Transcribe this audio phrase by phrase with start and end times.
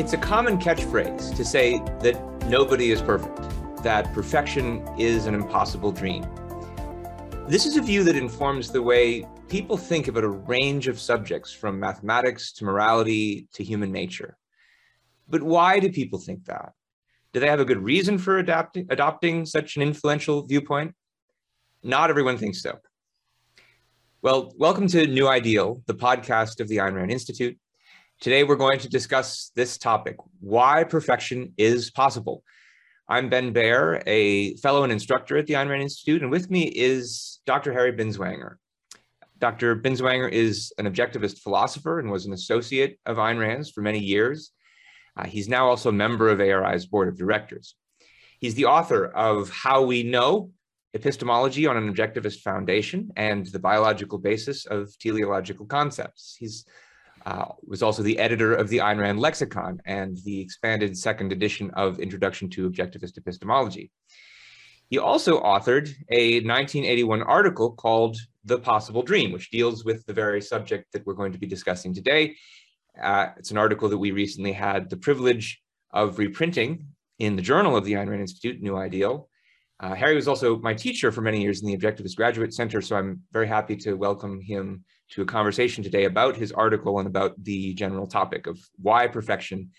[0.00, 5.92] It's a common catchphrase to say that nobody is perfect, that perfection is an impossible
[5.92, 6.24] dream.
[7.46, 11.52] This is a view that informs the way people think about a range of subjects
[11.52, 14.38] from mathematics to morality to human nature.
[15.28, 16.72] But why do people think that?
[17.34, 20.94] Do they have a good reason for adapting, adopting such an influential viewpoint?
[21.82, 22.78] Not everyone thinks so.
[24.22, 27.58] Well, welcome to New Ideal, the podcast of the Ayn Rand Institute.
[28.20, 32.44] Today, we're going to discuss this topic why perfection is possible.
[33.08, 36.64] I'm Ben Bayer, a fellow and instructor at the Ayn Rand Institute, and with me
[36.64, 37.72] is Dr.
[37.72, 38.56] Harry Binswanger.
[39.38, 39.74] Dr.
[39.74, 44.50] Binswanger is an objectivist philosopher and was an associate of Ayn Rand's for many years.
[45.16, 47.74] Uh, he's now also a member of ARI's board of directors.
[48.38, 50.50] He's the author of How We Know
[50.92, 56.36] Epistemology on an Objectivist Foundation and the Biological Basis of Teleological Concepts.
[56.38, 56.66] He's
[57.26, 61.70] uh, was also the editor of the Ayn Rand Lexicon and the expanded second edition
[61.72, 63.90] of Introduction to Objectivist Epistemology.
[64.88, 70.42] He also authored a 1981 article called The Possible Dream, which deals with the very
[70.42, 72.36] subject that we're going to be discussing today.
[73.00, 75.60] Uh, it's an article that we recently had the privilege
[75.92, 76.86] of reprinting
[77.20, 79.28] in the Journal of the Ayn Rand Institute, New Ideal.
[79.78, 82.96] Uh, Harry was also my teacher for many years in the Objectivist Graduate Center, so
[82.96, 87.42] I'm very happy to welcome him to a conversation today about his article and about
[87.42, 89.70] the general topic of why perfection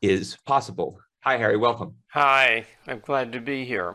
[0.00, 0.98] is possible.
[1.20, 1.96] Hi, Harry, welcome.
[2.12, 3.94] Hi, I'm glad to be here.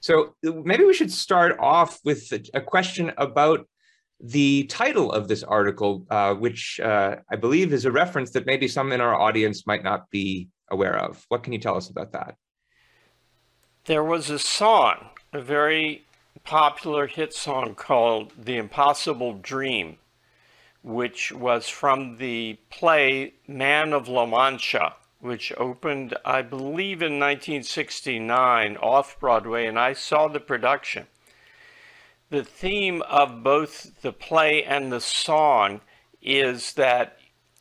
[0.00, 3.66] So maybe we should start off with a question about
[4.20, 8.68] the title of this article, uh, which uh, I believe is a reference that maybe
[8.68, 11.24] some in our audience might not be aware of.
[11.28, 12.34] What can you tell us about that?
[13.86, 16.04] There was a song, a very
[16.48, 19.98] popular hit song called The Impossible Dream,
[20.82, 28.78] which was from the play Man of La Mancha, which opened, I believe, in 1969
[28.78, 31.06] off Broadway, and I saw the production.
[32.30, 35.82] The theme of both the play and the song
[36.22, 37.18] is that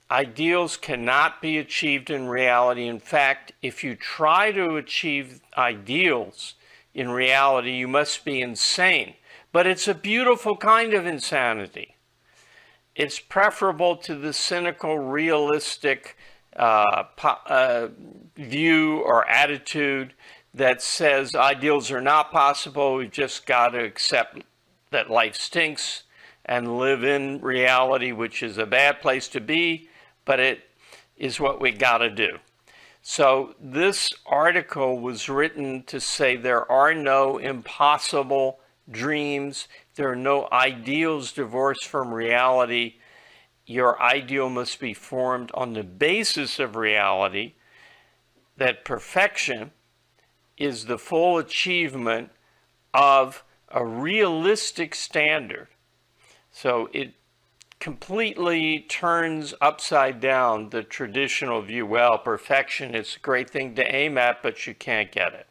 [0.09, 2.87] ideals cannot be achieved in reality.
[2.87, 6.53] In fact, if you try to achieve ideals,
[6.97, 9.13] in reality, you must be insane.
[9.51, 11.95] But it's a beautiful kind of insanity.
[12.95, 16.17] It's preferable to the cynical, realistic
[16.55, 17.89] uh, uh,
[18.35, 20.15] view or attitude
[20.55, 22.95] that says ideals are not possible.
[22.95, 24.41] We've just got to accept
[24.89, 26.01] that life stinks
[26.45, 29.87] and live in reality, which is a bad place to be,
[30.25, 30.61] but it
[31.15, 32.39] is what we got to do.
[33.09, 38.59] So this article was written to say there are no impossible
[38.91, 39.69] dreams.
[39.95, 42.95] There are no ideals divorced from reality.
[43.65, 47.53] Your ideal must be formed on the basis of reality,
[48.57, 49.71] that perfection
[50.57, 52.31] is the full achievement
[52.93, 55.69] of a realistic standard.
[56.51, 57.13] So it
[57.79, 61.85] completely turns upside down the traditional view.
[61.85, 65.47] Well, perfection is a great thing to aim at, but you can't get it.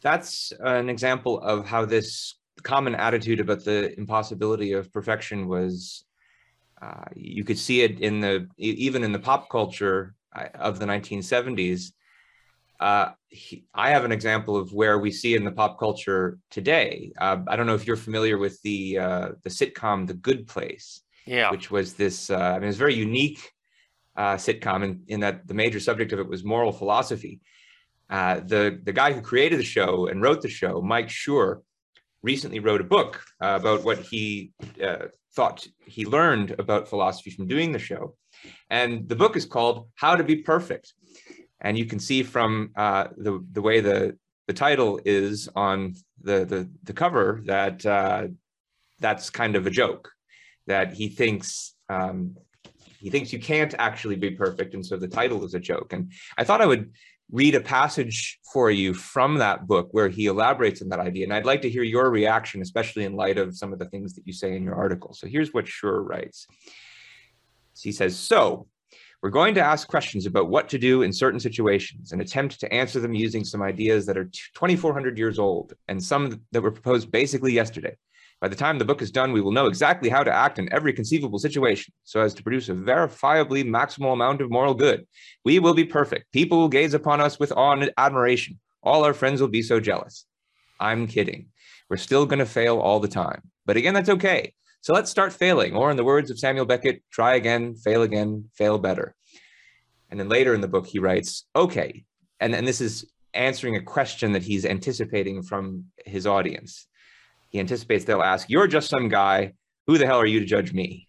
[0.00, 6.04] That's an example of how this common attitude about the impossibility of perfection was.
[6.80, 10.86] Uh, you could see it in the even in the pop culture uh, of the
[10.86, 11.92] 1970s
[12.80, 17.12] uh, he, I have an example of where we see in the pop culture today.
[17.18, 21.02] Uh, I don't know if you're familiar with the uh, the sitcom The Good Place,
[21.24, 22.28] yeah, which was this.
[22.28, 23.50] Uh, I mean, it's very unique
[24.16, 27.40] uh, sitcom in, in that the major subject of it was moral philosophy.
[28.10, 31.60] Uh, the the guy who created the show and wrote the show, Mike Schur,
[32.22, 34.52] recently wrote a book about what he
[35.34, 38.16] thought he learned about philosophy from doing the show,
[38.68, 40.92] and the book is called How to Be Perfect
[41.62, 46.44] and you can see from uh, the, the way the, the title is on the,
[46.44, 48.26] the, the cover that uh,
[49.00, 50.10] that's kind of a joke,
[50.66, 52.36] that he thinks um,
[52.98, 54.74] he thinks you can't actually be perfect.
[54.74, 55.92] And so the title is a joke.
[55.92, 56.92] And I thought I would
[57.32, 61.24] read a passage for you from that book where he elaborates on that idea.
[61.24, 64.14] And I'd like to hear your reaction, especially in light of some of the things
[64.14, 65.14] that you say in your article.
[65.14, 66.46] So here's what Schur writes.
[67.76, 68.68] He says, so
[69.22, 72.72] we're going to ask questions about what to do in certain situations and attempt to
[72.74, 77.12] answer them using some ideas that are 2,400 years old and some that were proposed
[77.12, 77.96] basically yesterday.
[78.40, 80.72] By the time the book is done, we will know exactly how to act in
[80.72, 85.06] every conceivable situation so as to produce a verifiably maximal amount of moral good.
[85.44, 86.32] We will be perfect.
[86.32, 88.58] People will gaze upon us with awe and admiration.
[88.82, 90.26] All our friends will be so jealous.
[90.80, 91.46] I'm kidding.
[91.88, 93.42] We're still going to fail all the time.
[93.64, 94.54] But again, that's okay.
[94.82, 98.50] So let's start failing, or in the words of Samuel Beckett, try again, fail again,
[98.54, 99.14] fail better.
[100.10, 102.04] And then later in the book, he writes, okay,
[102.40, 106.88] and, and this is answering a question that he's anticipating from his audience.
[107.48, 109.52] He anticipates they'll ask, You're just some guy.
[109.86, 111.08] Who the hell are you to judge me?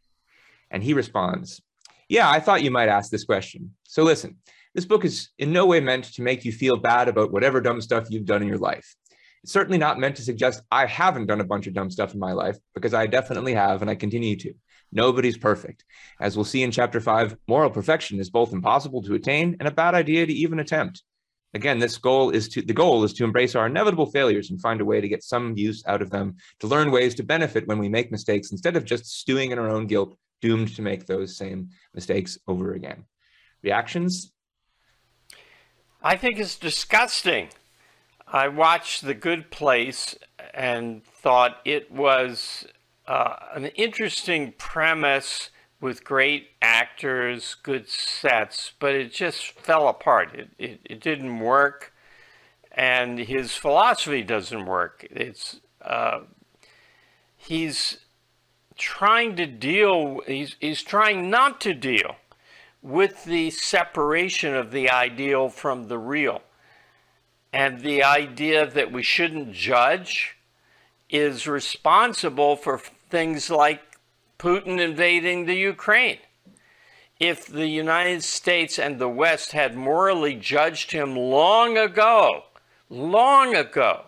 [0.69, 1.61] And he responds,
[2.07, 3.73] Yeah, I thought you might ask this question.
[3.83, 4.37] So listen,
[4.75, 7.81] this book is in no way meant to make you feel bad about whatever dumb
[7.81, 8.95] stuff you've done in your life.
[9.43, 12.19] It's certainly not meant to suggest I haven't done a bunch of dumb stuff in
[12.19, 14.53] my life, because I definitely have and I continue to.
[14.91, 15.83] Nobody's perfect.
[16.19, 19.71] As we'll see in chapter five, moral perfection is both impossible to attain and a
[19.71, 21.03] bad idea to even attempt.
[21.55, 24.81] Again, this goal is to the goal is to embrace our inevitable failures and find
[24.81, 27.79] a way to get some use out of them, to learn ways to benefit when
[27.79, 31.37] we make mistakes instead of just stewing in our own guilt, doomed to make those
[31.37, 33.05] same mistakes over again.
[33.61, 34.31] Reactions?
[36.01, 37.49] I think it's disgusting.
[38.33, 40.17] I watched The Good Place
[40.55, 42.65] and thought it was
[43.07, 50.33] uh, an interesting premise with great actors, good sets, but it just fell apart.
[50.33, 51.93] It, it, it didn't work,
[52.71, 55.05] and his philosophy doesn't work.
[55.11, 56.21] It's uh,
[57.35, 57.99] he's
[58.75, 60.21] trying to deal.
[60.25, 62.15] He's he's trying not to deal
[62.81, 66.41] with the separation of the ideal from the real,
[67.53, 70.35] and the idea that we shouldn't judge
[71.09, 73.79] is responsible for things like
[74.39, 76.17] Putin invading the Ukraine.
[77.19, 82.45] If the United States and the West had morally judged him long ago,
[82.89, 84.05] long ago,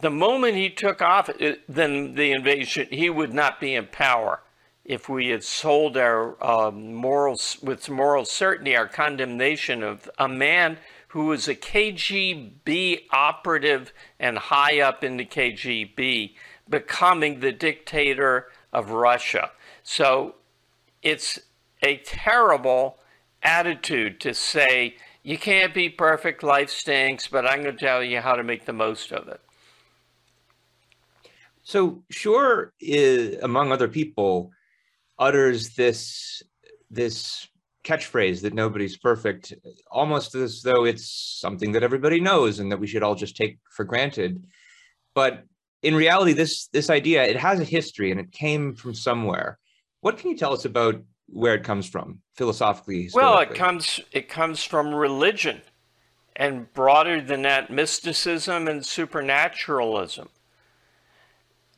[0.00, 4.40] the moment he took off, uh, then the invasion, he would not be in power.
[4.86, 10.78] If we had sold our um, morals with moral certainty, our condemnation of a man
[11.10, 16.34] who was a KGB operative and high up in the KGB,
[16.68, 19.50] becoming the dictator of Russia.
[19.82, 20.36] So
[21.02, 21.40] it's
[21.82, 22.98] a terrible
[23.42, 28.20] attitude to say, you can't be perfect, life stinks, but I'm going to tell you
[28.20, 29.40] how to make the most of it.
[31.64, 34.52] So Schur, is, among other people,
[35.18, 36.42] utters this
[36.88, 37.48] this
[37.84, 39.54] catchphrase that nobody's perfect,
[39.90, 43.58] almost as though it's something that everybody knows and that we should all just take
[43.70, 44.44] for granted.
[45.14, 45.44] But
[45.82, 49.58] in reality, this this idea it has a history and it came from somewhere.
[50.00, 53.08] What can you tell us about where it comes from philosophically?
[53.14, 55.62] Well, it comes it comes from religion,
[56.36, 60.28] and broader than that, mysticism and supernaturalism.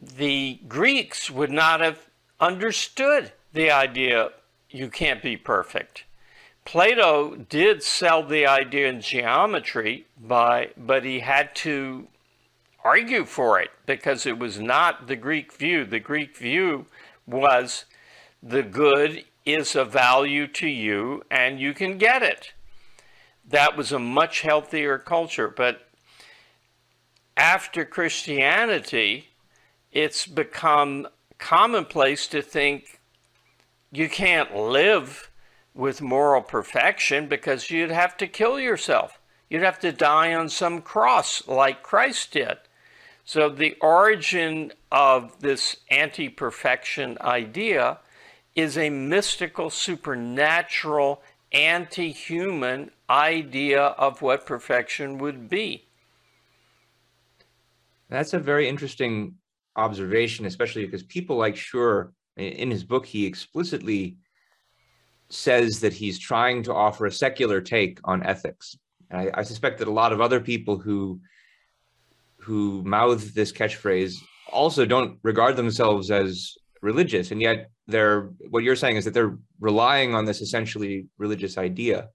[0.00, 2.08] The Greeks would not have
[2.40, 4.30] understood the idea
[4.72, 6.04] you can't be perfect.
[6.64, 12.06] Plato did sell the idea in geometry by, but he had to
[12.84, 15.84] argue for it because it was not the Greek view.
[15.84, 16.86] The Greek view
[17.26, 17.84] was
[18.42, 22.52] the good is of value to you and you can get it.
[23.48, 25.48] That was a much healthier culture.
[25.48, 25.88] But
[27.36, 29.28] after Christianity,
[29.90, 31.08] it's become
[31.38, 33.00] commonplace to think
[33.92, 35.30] you can't live
[35.74, 39.20] with moral perfection because you'd have to kill yourself.
[39.48, 42.56] You'd have to die on some cross like Christ did.
[43.24, 47.98] So the origin of this anti perfection idea
[48.54, 51.22] is a mystical, supernatural,
[51.52, 55.84] anti human idea of what perfection would be.
[58.08, 59.36] That's a very interesting
[59.76, 64.16] observation, especially because people like Schur, in his book, he explicitly
[65.28, 68.76] says that he's trying to offer a secular take on ethics.
[69.10, 71.20] And I, I suspect that a lot of other people who
[72.38, 74.16] who mouth this catchphrase
[74.52, 77.30] also don't regard themselves as religious.
[77.30, 82.08] And yet they're what you're saying is that they're relying on this essentially religious idea.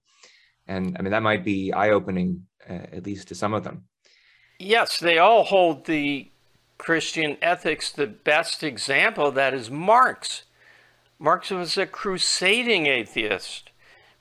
[0.66, 3.84] And i mean that might be eye-opening uh, at least to some of them.
[4.58, 6.30] Yes they all hold the
[6.78, 10.44] christian ethics the best example of that is marx
[11.18, 13.68] marx was a crusading atheist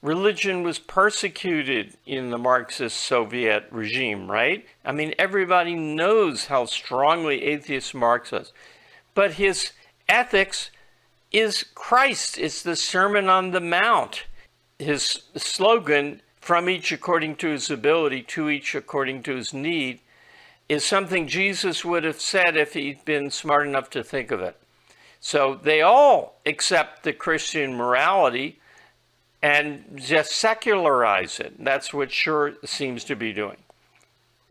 [0.02, 4.66] religion was persecuted in the Marxist Soviet regime, right?
[4.86, 8.54] I mean, everybody knows how strongly atheist Marx was.
[9.14, 9.72] But his
[10.08, 10.72] ethics
[11.32, 14.26] is Christ, it's the Sermon on the Mount.
[14.80, 20.00] His slogan, from each according to his ability, to each according to his need,
[20.70, 24.58] is something Jesus would have said if he'd been smart enough to think of it.
[25.20, 28.60] So they all accept the Christian morality
[29.42, 31.64] and just secularize it.
[31.64, 33.58] That's what Schur seems to be doing.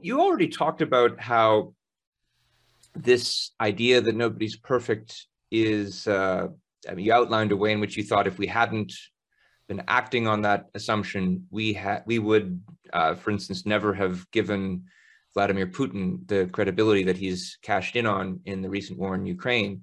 [0.00, 1.74] You already talked about how
[2.94, 6.48] this idea that nobody's perfect is, uh,
[6.88, 8.92] I mean, you outlined a way in which you thought if we hadn't
[9.68, 14.84] been acting on that assumption, we had we would, uh, for instance, never have given
[15.36, 19.82] Vladimir Putin the credibility that he's cashed in on in the recent war in Ukraine.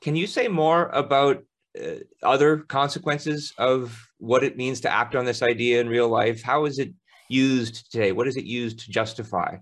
[0.00, 1.42] Can you say more about
[1.76, 6.42] uh, other consequences of what it means to act on this idea in real life?
[6.42, 6.92] How is it
[7.28, 8.12] used today?
[8.12, 9.56] What is it used to justify?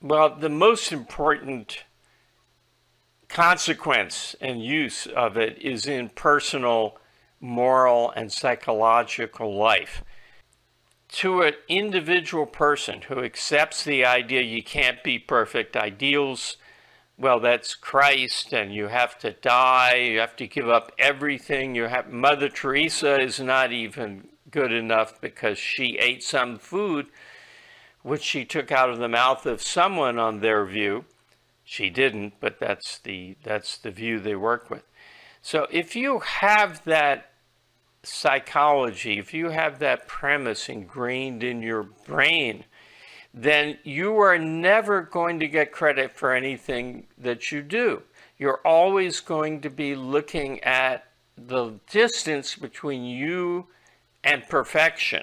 [0.00, 1.84] Well, the most important
[3.28, 6.98] consequence and use of it is in personal,
[7.40, 10.02] moral, and psychological life.
[11.12, 16.56] To an individual person who accepts the idea you can't be perfect, ideals
[17.18, 21.74] well, that's Christ, and you have to die, you have to give up everything.
[21.74, 27.06] You have Mother Teresa is not even good enough because she ate some food
[28.02, 31.04] which she took out of the mouth of someone on their view.
[31.62, 34.82] She didn't, but that's the that's the view they work with.
[35.40, 37.31] So if you have that
[38.02, 42.64] psychology, if you have that premise ingrained in your brain,
[43.32, 48.02] then you are never going to get credit for anything that you do.
[48.38, 51.04] You're always going to be looking at
[51.36, 53.68] the distance between you
[54.22, 55.22] and perfection.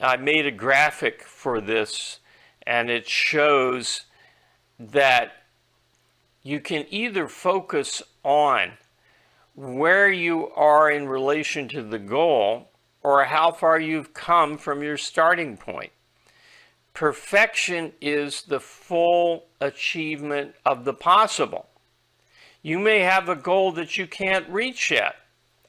[0.00, 2.20] I made a graphic for this,
[2.66, 4.02] and it shows
[4.78, 5.32] that
[6.42, 8.72] you can either focus on
[9.58, 12.70] where you are in relation to the goal
[13.02, 15.90] or how far you've come from your starting point.
[16.94, 21.66] Perfection is the full achievement of the possible.
[22.62, 25.16] You may have a goal that you can't reach yet.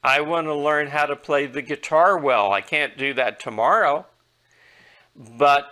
[0.03, 2.51] I want to learn how to play the guitar well.
[2.51, 4.05] I can't do that tomorrow.
[5.15, 5.65] But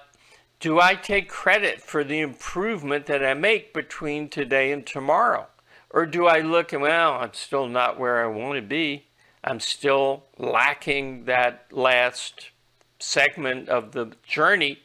[0.59, 5.45] do I take credit for the improvement that I make between today and tomorrow?
[5.97, 9.07] Or do I look and, well, I'm still not where I want to be.
[9.43, 12.51] I'm still lacking that last
[12.99, 14.77] segment of the journey.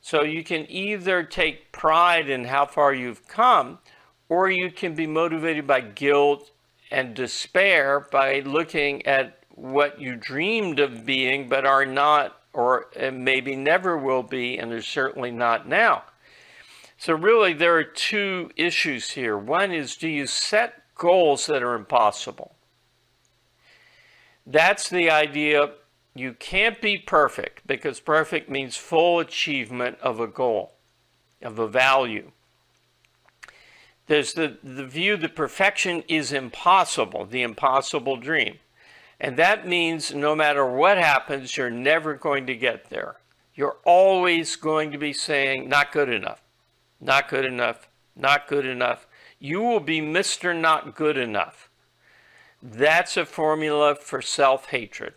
[0.00, 3.80] So you can either take pride in how far you've come,
[4.30, 6.50] or you can be motivated by guilt
[6.90, 13.56] and despair by looking at what you dreamed of being but are not, or maybe
[13.56, 16.02] never will be, and are certainly not now.
[16.96, 19.36] So, really, there are two issues here.
[19.36, 22.54] One is do you set goals that are impossible?
[24.46, 25.72] That's the idea
[26.14, 30.74] you can't be perfect because perfect means full achievement of a goal,
[31.42, 32.30] of a value.
[34.06, 38.58] There's the, the view that perfection is impossible, the impossible dream.
[39.18, 43.16] And that means no matter what happens, you're never going to get there.
[43.54, 46.42] You're always going to be saying, not good enough,
[47.04, 49.06] not good enough, not good enough.
[49.38, 50.58] You will be Mr.
[50.58, 51.68] Not Good Enough.
[52.62, 55.12] That's a formula for self hatred.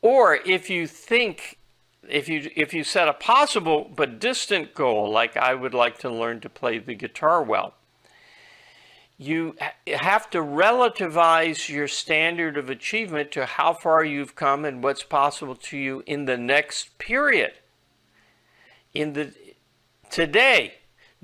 [0.00, 1.58] Or if you think,
[2.08, 6.10] if you, if you set a possible but distant goal, like I would like to
[6.10, 7.74] learn to play the guitar well,
[9.18, 15.02] you have to relativize your standard of achievement to how far you've come and what's
[15.02, 17.54] possible to you in the next period.
[18.92, 19.32] In the
[20.10, 20.74] today,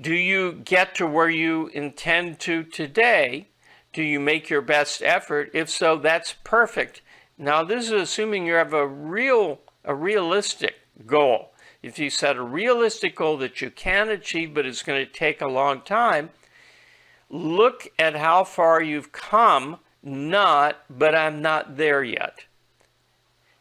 [0.01, 3.49] do you get to where you intend to today?
[3.93, 5.51] Do you make your best effort?
[5.53, 7.01] If so, that's perfect.
[7.37, 11.53] Now, this is assuming you have a real, a realistic goal.
[11.83, 15.41] If you set a realistic goal that you can achieve, but it's going to take
[15.41, 16.29] a long time,
[17.29, 22.45] look at how far you've come, not, but I'm not there yet.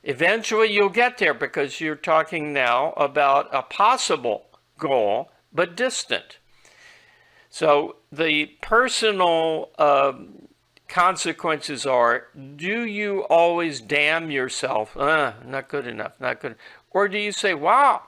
[0.02, 4.46] Eventually, you'll get there because you're talking now about a possible
[4.78, 6.38] goal, but distant.
[7.50, 10.48] So the personal um,
[10.90, 12.26] consequences are
[12.56, 14.96] do you always damn yourself?
[14.96, 16.56] Uh, not good enough not good
[16.90, 18.02] or do you say wow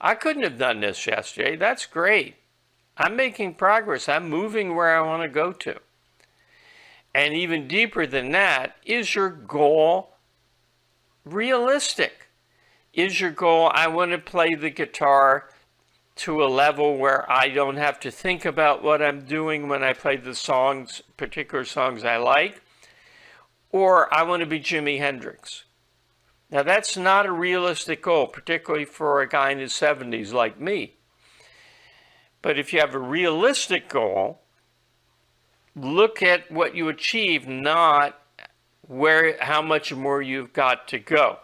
[0.00, 1.56] i couldn't have done this yesterday.
[1.56, 2.36] That's great.
[2.98, 4.08] I'm making progress.
[4.08, 5.76] I'm moving where i want to go to.
[7.14, 10.16] And even deeper than that is your goal
[11.24, 12.28] realistic?
[12.92, 15.48] Is your goal i want to play the guitar
[16.16, 19.92] to a level where I don't have to think about what I'm doing when I
[19.92, 22.62] play the songs, particular songs I like,
[23.70, 25.64] or I want to be Jimi Hendrix.
[26.50, 30.94] Now, that's not a realistic goal, particularly for a guy in his 70s like me.
[32.40, 34.40] But if you have a realistic goal,
[35.74, 38.18] look at what you achieve, not
[38.82, 41.38] where how much more you've got to go.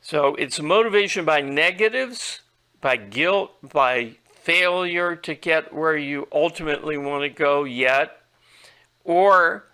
[0.00, 2.40] So it's motivation by negatives
[2.84, 8.20] by guilt, by failure to get where you ultimately want to go yet,
[9.04, 9.64] or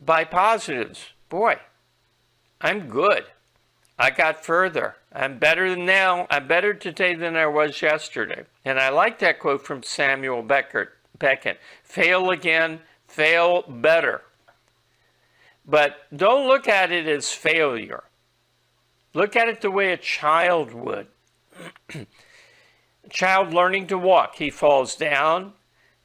[0.00, 1.08] by positives.
[1.28, 1.56] Boy,
[2.60, 3.24] I'm good.
[3.98, 4.94] I got further.
[5.12, 6.28] I'm better than now.
[6.30, 8.44] I'm better today than I was yesterday.
[8.64, 10.90] And I like that quote from Samuel Beckett.
[11.18, 11.58] Beckett.
[11.82, 12.78] Fail again,
[13.08, 14.22] fail better.
[15.66, 18.04] But don't look at it as failure.
[19.14, 21.08] Look at it the way a child would.
[23.12, 24.36] child learning to walk.
[24.36, 25.52] He falls down,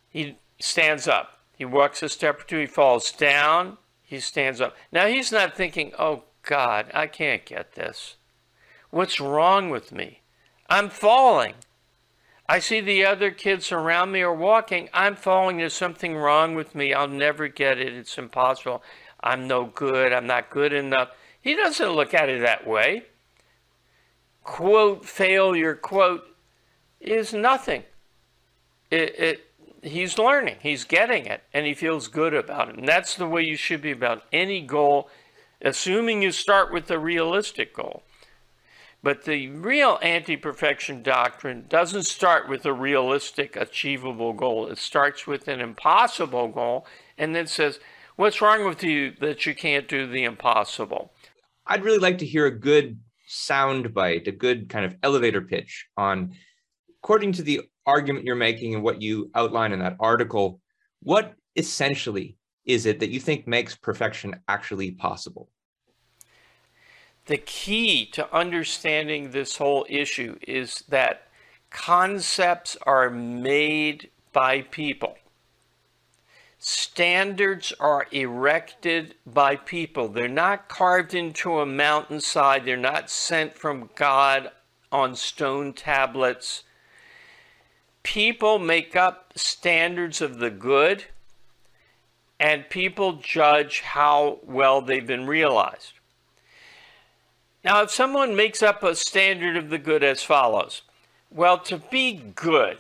[0.09, 1.39] he stands up.
[1.57, 4.75] He walks a step or two, he falls down, he stands up.
[4.91, 8.17] Now he's not thinking, oh God, I can't get this.
[8.89, 10.21] What's wrong with me?
[10.69, 11.55] I'm falling.
[12.49, 14.87] I see the other kids around me are walking.
[14.93, 15.57] I'm falling.
[15.57, 16.93] There's something wrong with me.
[16.93, 17.93] I'll never get it.
[17.93, 18.81] It's impossible.
[19.21, 20.13] I'm no good.
[20.13, 21.09] I'm not good enough.
[21.41, 23.03] He doesn't look at it that way.
[24.43, 26.36] Quote, failure, quote,
[26.99, 27.83] is nothing.
[28.89, 29.45] It, it,
[29.83, 32.77] he's learning, he's getting it, and he feels good about it.
[32.77, 35.09] And that's the way you should be about any goal,
[35.61, 38.03] assuming you start with a realistic goal.
[39.03, 44.67] But the real anti perfection doctrine doesn't start with a realistic, achievable goal.
[44.67, 46.87] It starts with an impossible goal
[47.17, 47.79] and then says,
[48.15, 51.13] What's wrong with you that you can't do the impossible?
[51.67, 55.85] I'd really like to hear a good sound bite, a good kind of elevator pitch
[55.95, 56.33] on,
[57.07, 60.59] according to the argument you're making and what you outline in that article,
[61.03, 62.35] what essentially
[62.65, 65.49] is it that you think makes perfection actually possible?
[67.27, 71.29] The key to understanding this whole issue is that
[71.69, 75.15] concepts are made by people.
[76.59, 80.09] Standards are erected by people.
[80.09, 82.65] They're not carved into a mountainside.
[82.65, 84.51] They're not sent from God
[84.91, 86.63] on stone tablets.
[88.07, 91.03] People make up standards of the good,
[92.39, 95.91] and people judge how well they've been realized.
[97.65, 100.83] Now, if someone makes up a standard of the good as follows
[101.29, 102.77] well, to be good,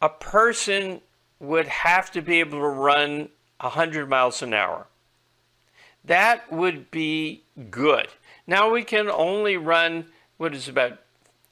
[0.00, 1.00] a person
[1.40, 4.86] would have to be able to run 100 miles an hour.
[6.04, 8.06] That would be good.
[8.46, 11.00] Now we can only run, what is about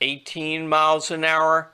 [0.01, 1.73] 18 miles an hour,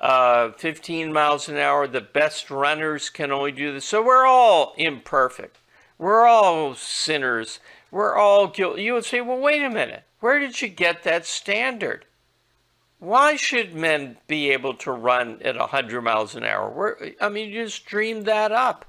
[0.00, 1.86] uh, 15 miles an hour.
[1.86, 3.84] The best runners can only do this.
[3.84, 5.58] So we're all imperfect.
[5.98, 7.60] We're all sinners.
[7.90, 8.84] We're all guilty.
[8.84, 10.04] You would say, well, wait a minute.
[10.20, 12.06] Where did you get that standard?
[12.98, 16.70] Why should men be able to run at 100 miles an hour?
[16.70, 18.84] Where, I mean, you just dreamed that up.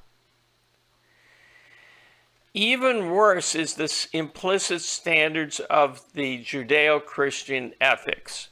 [2.53, 8.49] Even worse is the implicit standards of the Judeo Christian ethics,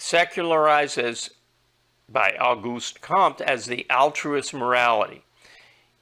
[0.00, 1.30] secularized as
[2.08, 5.22] by Auguste Comte as the altruist morality.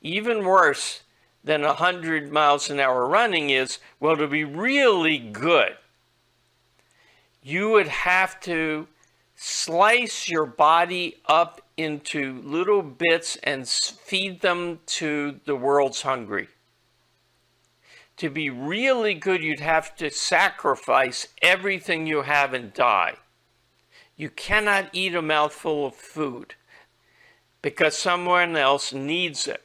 [0.01, 1.03] Even worse
[1.43, 5.77] than 100 miles an hour running is well, to be really good,
[7.43, 8.87] you would have to
[9.35, 16.49] slice your body up into little bits and feed them to the world's hungry.
[18.19, 23.15] To be really good, you'd have to sacrifice everything you have and die.
[24.19, 26.57] You cannot eat a mouthful of food
[27.63, 29.63] because someone else needs it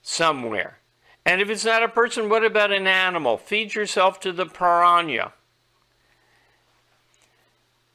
[0.00, 0.78] somewhere.
[1.26, 3.36] And if it's not a person, what about an animal?
[3.36, 5.32] Feed yourself to the piranha.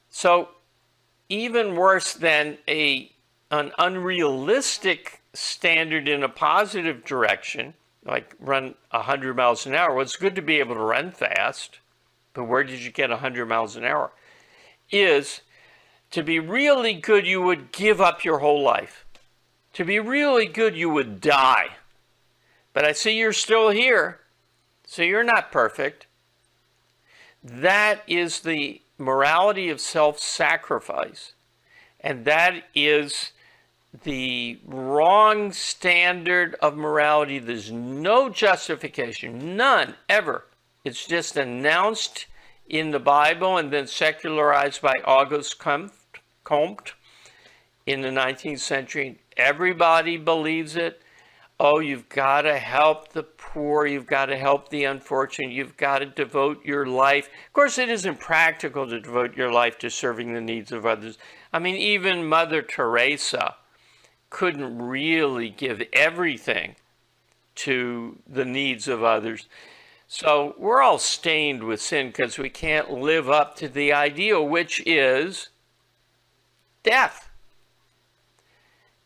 [0.10, 0.50] So,
[1.30, 3.10] even worse than a,
[3.52, 10.18] an unrealistic standard in a positive direction, like run 100 miles an hour, well, it's
[10.18, 11.80] good to be able to run fast,
[12.34, 14.12] but where did you get 100 miles an hour?
[14.92, 15.42] Is
[16.12, 19.06] to be really good, you would give up your whole life.
[19.74, 21.70] To be really good, you would die.
[22.74, 24.20] But I see you're still here,
[24.86, 26.08] so you're not perfect.
[27.44, 31.34] That is the morality of self sacrifice.
[32.02, 33.32] And that is
[34.04, 37.40] the wrong standard of morality.
[37.40, 40.46] There's no justification, none ever.
[40.84, 42.28] It's just announced
[42.70, 46.94] in the Bible and then secularized by Auguste Comte
[47.86, 49.20] in the 19th century.
[49.36, 51.02] Everybody believes it
[51.60, 56.00] oh, you've got to help the poor, you've got to help the unfortunate, you've got
[56.00, 57.28] to devote your life.
[57.48, 61.18] Of course, it isn't practical to devote your life to serving the needs of others.
[61.52, 63.56] I mean, even Mother Teresa
[64.30, 66.76] couldn't really give everything
[67.56, 69.50] to the needs of others.
[70.12, 74.82] So we're all stained with sin because we can't live up to the ideal, which
[74.88, 75.50] is
[76.82, 77.30] death.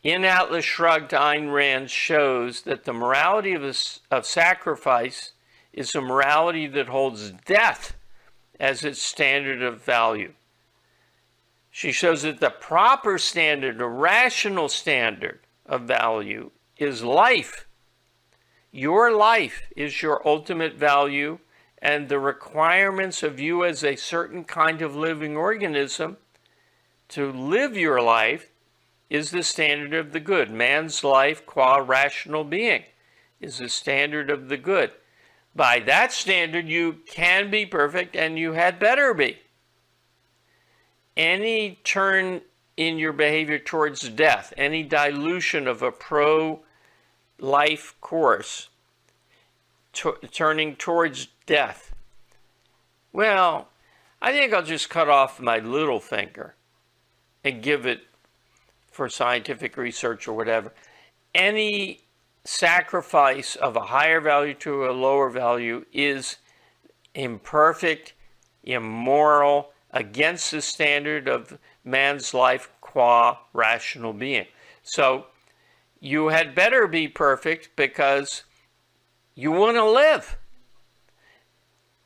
[0.02, 3.62] In Atlas Shrugged, Ayn Rand shows that the morality of,
[4.10, 5.32] of sacrifice
[5.74, 7.94] is a morality that holds death
[8.58, 10.32] as its standard of value.
[11.70, 17.66] She shows that the proper standard, a rational standard of value, is life.
[18.76, 21.38] Your life is your ultimate value,
[21.80, 26.16] and the requirements of you as a certain kind of living organism
[27.10, 28.50] to live your life
[29.08, 30.50] is the standard of the good.
[30.50, 32.82] Man's life, qua rational being,
[33.40, 34.90] is the standard of the good.
[35.54, 39.38] By that standard, you can be perfect and you had better be.
[41.16, 42.40] Any turn
[42.76, 46.63] in your behavior towards death, any dilution of a pro
[47.44, 48.68] life course,
[49.92, 51.94] turning towards death,
[53.12, 53.68] well,
[54.20, 56.54] I think I'll just cut off my little finger
[57.44, 58.00] and give it
[58.90, 60.72] for scientific research or whatever.
[61.34, 62.00] Any
[62.44, 66.38] sacrifice of a higher value to a lower value is
[67.14, 68.14] imperfect,
[68.62, 74.46] immoral, against the standard of man's life qua rational being.
[74.82, 75.26] So
[76.04, 78.44] you had better be perfect because
[79.34, 80.36] you want to live.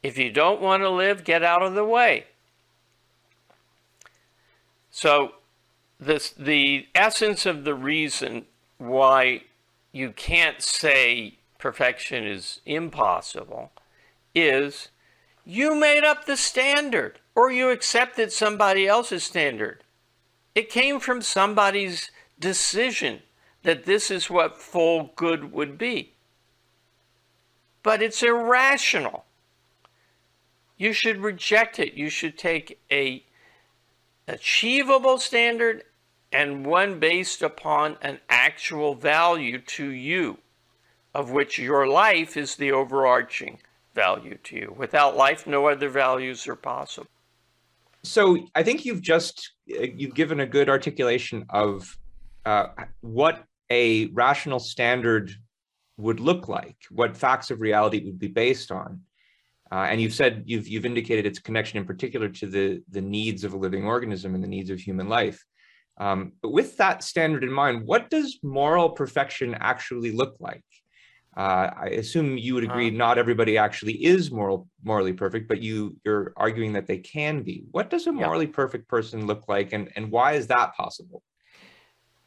[0.05, 2.27] If you don't want to live, get out of the way.
[4.93, 5.33] So
[5.99, 8.47] this the essence of the reason
[8.79, 9.43] why
[9.91, 13.73] you can't say perfection is impossible
[14.33, 14.91] is
[15.45, 19.83] you made up the standard or you accepted somebody else's standard.
[20.55, 23.23] It came from somebody's decision
[23.69, 26.15] that this is what full good would be.
[27.83, 29.27] But it's irrational.
[30.79, 31.93] You should reject it.
[31.93, 33.27] You should take a
[34.27, 35.85] achievable standard
[36.33, 40.39] and one based upon an actual value to you,
[41.15, 43.59] of which your life is the overarching
[43.95, 44.75] value to you.
[44.79, 47.11] Without life, no other values are possible.
[48.03, 51.99] So I think you've just uh, you've given a good articulation of
[52.47, 52.69] uh,
[53.03, 55.33] what a rational standard
[55.97, 59.01] would look like, what facts of reality would be based on.
[59.71, 63.45] Uh, and you've said you've you've indicated its connection in particular to the the needs
[63.45, 65.45] of a living organism and the needs of human life.
[65.99, 70.63] Um, but with that standard in mind, what does moral perfection actually look like?
[71.37, 75.61] Uh, I assume you would agree uh, not everybody actually is moral morally perfect, but
[75.61, 77.65] you you're arguing that they can be.
[77.71, 78.53] What does a morally yeah.
[78.53, 81.23] perfect person look like, and and why is that possible?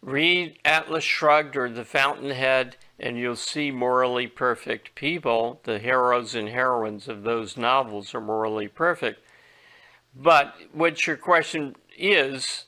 [0.02, 5.62] Read Atlas Shrugged or The Fountainhead, and you'll see morally perfect people.
[5.64, 9.22] The heroes and heroines of those novels are morally perfect.
[10.16, 12.66] But what your question is,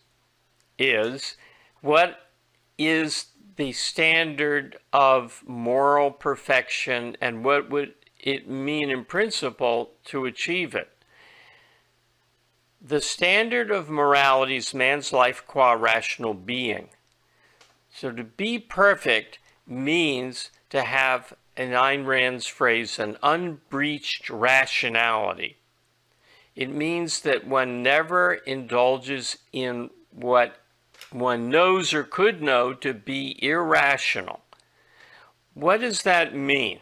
[0.77, 1.35] is
[1.81, 2.29] what
[2.77, 10.75] is the standard of moral perfection and what would it mean in principle to achieve
[10.75, 10.89] it?
[12.81, 16.89] The standard of morality is man's life qua rational being.
[17.95, 25.57] So to be perfect means to have, in Ayn Rand's phrase, an unbreached rationality.
[26.55, 30.57] It means that one never indulges in what
[31.11, 34.41] one knows or could know to be irrational.
[35.53, 36.79] What does that mean?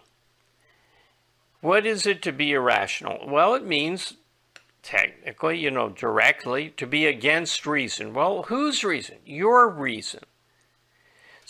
[1.60, 3.28] What is it to be irrational?
[3.28, 4.14] Well, it means
[4.82, 8.14] technically, you know, directly, to be against reason.
[8.14, 9.18] Well, whose reason?
[9.26, 10.22] Your reason.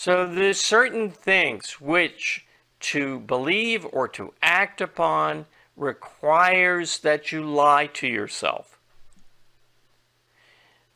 [0.04, 2.44] So there's certain things which
[2.80, 8.80] to believe or to act upon requires that you lie to yourself.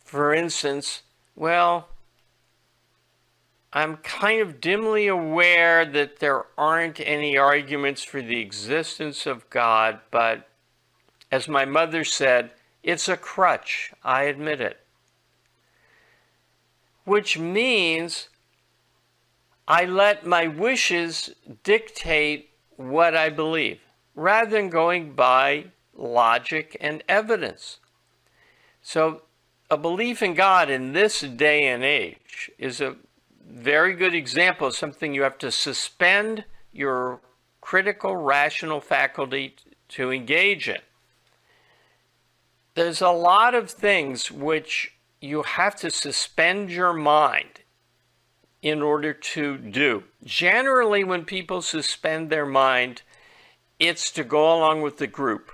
[0.05, 1.03] For instance,
[1.37, 1.87] well,
[3.73, 10.01] I'm kind of dimly aware that there aren't any arguments for the existence of God,
[10.11, 10.49] but
[11.31, 12.51] as my mother said,
[12.83, 13.93] it's a crutch.
[14.03, 14.81] I admit it.
[17.05, 18.31] Which means
[19.69, 21.31] I let my wishes
[21.65, 23.81] dictate what I believe
[24.15, 27.79] rather than going by logic and evidence.
[28.81, 29.23] So
[29.71, 32.97] a belief in God in this day and age is a
[33.45, 37.21] very good example of something you have to suspend your
[37.61, 39.57] critical rational faculty
[39.89, 40.79] to engage in.
[42.75, 47.61] There's a lot of things which you have to suspend your mind
[48.67, 50.03] in order to do.
[50.25, 53.03] Generally, when people suspend their mind,
[53.79, 55.53] it's to go along with the group.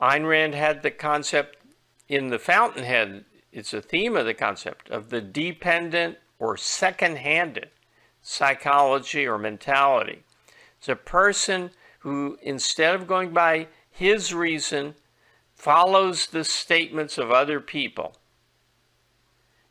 [0.00, 1.58] Ayn Rand had the concept
[2.08, 7.70] in the Fountainhead, it's a theme of the concept of the dependent or second handed
[8.20, 10.24] psychology or mentality.
[10.78, 14.96] It's a person who, instead of going by his reason,
[15.54, 18.16] follows the statements of other people.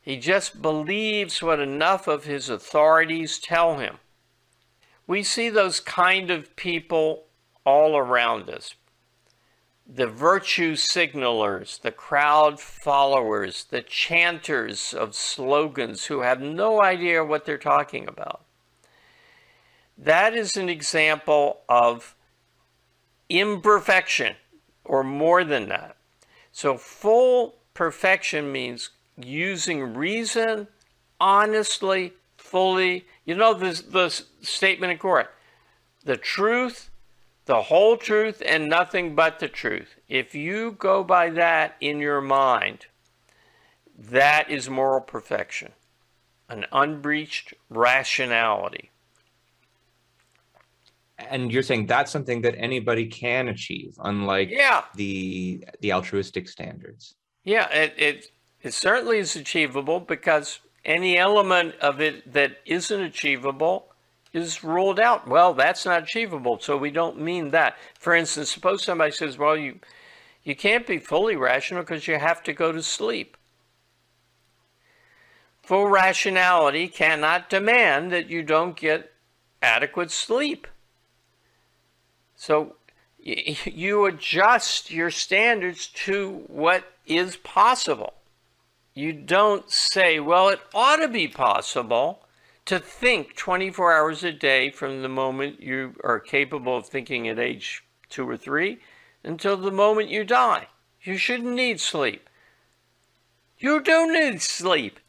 [0.05, 3.97] He just believes what enough of his authorities tell him.
[5.07, 7.23] We see those kind of people
[7.65, 8.75] all around us.
[9.87, 17.45] The virtue signalers, the crowd followers, the chanters of slogans who have no idea what
[17.45, 18.45] they're talking about.
[19.97, 22.15] That is an example of
[23.27, 24.35] imperfection
[24.83, 25.97] or more than that.
[26.51, 30.67] So, full perfection means using reason
[31.19, 33.05] honestly, fully.
[33.25, 34.09] You know the, the
[34.41, 35.31] statement in court
[36.03, 36.91] the truth,
[37.45, 39.95] the whole truth, and nothing but the truth.
[40.07, 42.85] If you go by that in your mind,
[43.97, 45.71] that is moral perfection,
[46.47, 48.91] an unbreached rationality
[51.17, 54.83] and you're saying that's something that anybody can achieve unlike yeah.
[54.95, 58.31] the the altruistic standards yeah it, it
[58.65, 63.89] it certainly is achievable because any element of it that isn't achievable
[64.33, 65.27] is ruled out.
[65.27, 67.77] Well that's not achievable so we don't mean that.
[67.99, 69.79] For instance suppose somebody says well you
[70.43, 73.37] you can't be fully rational because you have to go to sleep.
[75.61, 79.11] Full rationality cannot demand that you don't get
[79.61, 80.67] adequate sleep.
[82.35, 82.77] So
[83.19, 88.15] you adjust your standards to what is possible.
[88.95, 92.25] You don't say, well, it ought to be possible
[92.63, 97.37] to think 24 hours a day from the moment you are capable of thinking at
[97.37, 98.79] age two or three
[99.23, 100.67] until the moment you die.
[101.01, 102.29] You shouldn't need sleep.
[103.59, 104.99] You do need sleep.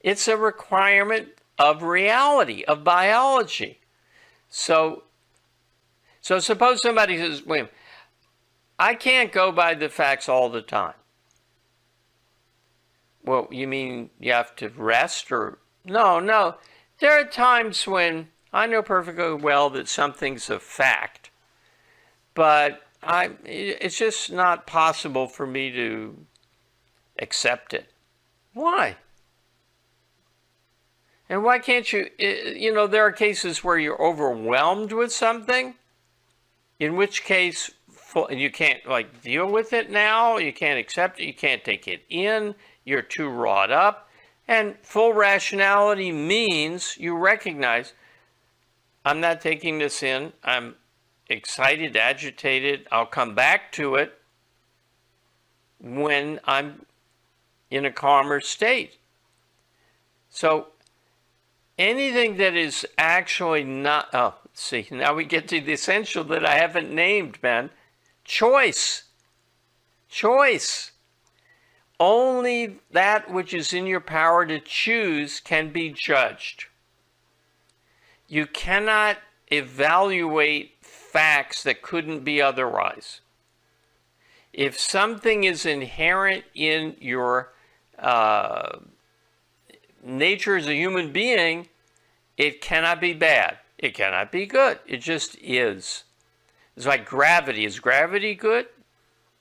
[0.00, 3.80] It's a requirement of reality, of biology.
[4.48, 5.02] So
[6.20, 7.68] so suppose somebody says, wait,
[8.78, 10.94] I can't go by the facts all the time.
[13.28, 15.58] Well, you mean you have to rest or?
[15.84, 16.54] No, no.
[16.98, 21.28] There are times when I know perfectly well that something's a fact,
[22.32, 26.16] but I, it's just not possible for me to
[27.18, 27.92] accept it.
[28.54, 28.96] Why?
[31.28, 32.08] And why can't you?
[32.18, 35.74] You know, there are cases where you're overwhelmed with something
[36.78, 37.70] in which case
[38.30, 42.02] you can't like deal with it now, you can't accept it, you can't take it
[42.08, 42.54] in,
[42.88, 44.08] you're too wrought up.
[44.46, 47.92] And full rationality means you recognize
[49.04, 50.74] I'm not taking this in, I'm
[51.28, 54.18] excited, agitated, I'll come back to it
[55.78, 56.86] when I'm
[57.70, 58.96] in a calmer state.
[60.30, 60.68] So
[61.78, 66.56] anything that is actually not, oh, See, now we get to the essential that I
[66.56, 67.70] haven't named, man.
[68.24, 69.04] Choice.
[70.08, 70.90] Choice.
[72.00, 76.66] Only that which is in your power to choose can be judged.
[78.28, 79.18] You cannot
[79.50, 83.20] evaluate facts that couldn't be otherwise.
[84.52, 87.52] If something is inherent in your
[87.98, 88.78] uh,
[90.04, 91.68] nature as a human being,
[92.36, 93.58] it cannot be bad.
[93.78, 94.78] It cannot be good.
[94.86, 96.04] It just is.
[96.76, 97.64] It's like gravity.
[97.64, 98.66] Is gravity good?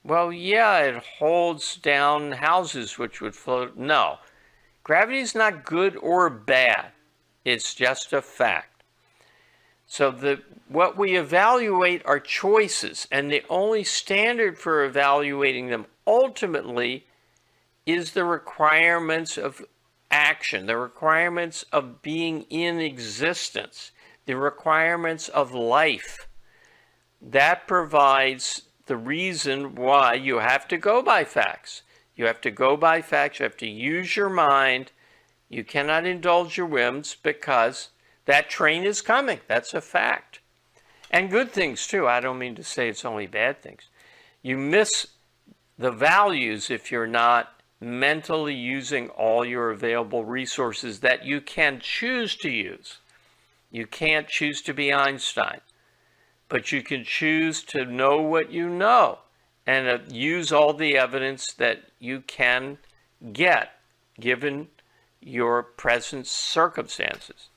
[0.08, 3.76] Well, yeah, it holds down houses which would float.
[3.76, 4.20] No.
[4.84, 6.91] Gravity is not good or bad.
[7.43, 8.84] It's just a fact.
[9.86, 17.06] So the what we evaluate are choices, and the only standard for evaluating them ultimately
[17.86, 19.62] is the requirements of
[20.10, 23.91] action, the requirements of being in existence
[24.28, 26.28] the requirements of life.
[27.20, 31.84] That provides the reason why you have to go by facts.
[32.15, 33.39] You have to go by facts.
[33.39, 34.91] You have to use your mind.
[35.50, 37.89] You cannot indulge your whims because
[38.26, 39.39] that train is coming.
[39.47, 40.39] That's a fact.
[41.12, 42.08] And good things too.
[42.08, 43.84] I don't mean to say it's only bad things.
[44.41, 45.08] You miss
[45.78, 52.36] the values if you're not mentally using all your available resources that you can choose
[52.38, 52.97] to use.
[53.71, 55.62] You can't choose to be Einstein,
[56.49, 59.19] but you can choose to know what you know
[59.65, 62.77] and uh, use all the evidence that you can
[63.33, 63.71] get
[64.19, 64.67] given
[65.21, 67.49] your present circumstances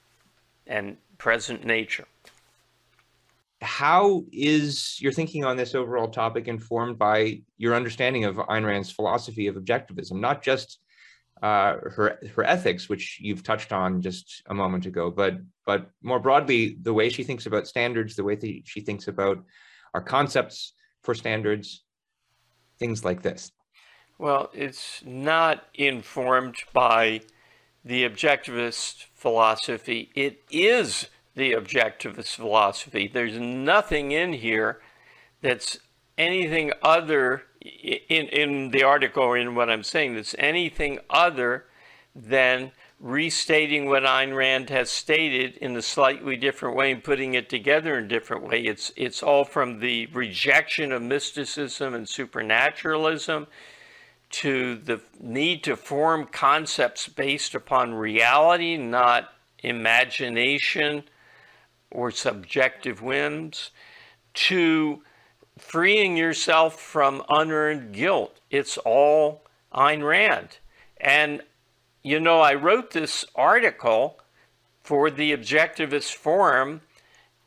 [0.66, 2.06] and present nature.
[3.62, 8.90] How is your thinking on this overall topic informed by your understanding of Ayn Rand's
[8.90, 10.79] philosophy of objectivism, not just
[11.42, 16.20] uh, her her ethics, which you've touched on just a moment ago, but but more
[16.20, 19.38] broadly, the way she thinks about standards, the way th- she thinks about
[19.94, 21.84] our concepts for standards,
[22.78, 23.52] things like this.
[24.18, 27.22] Well, it's not informed by
[27.82, 30.10] the objectivist philosophy.
[30.14, 33.08] It is the objectivist philosophy.
[33.08, 34.82] There's nothing in here
[35.40, 35.78] that's
[36.18, 41.66] anything other in, in the article or in what I'm saying that's anything other
[42.14, 47.48] than restating what Ayn Rand has stated in a slightly different way and putting it
[47.48, 48.60] together in a different way.
[48.60, 53.46] It's it's all from the rejection of mysticism and supernaturalism
[54.30, 61.02] to the need to form concepts based upon reality, not imagination
[61.90, 63.70] or subjective whims,
[64.32, 65.02] to
[65.60, 68.40] freeing yourself from unearned guilt.
[68.50, 69.42] It's all
[69.72, 70.58] Ayn Rand.
[70.96, 71.42] And,
[72.02, 74.18] you know, I wrote this article
[74.82, 76.80] for the Objectivist Forum,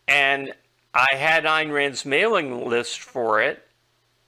[0.07, 0.53] and
[0.93, 3.67] I had Ayn Rand's mailing list for it,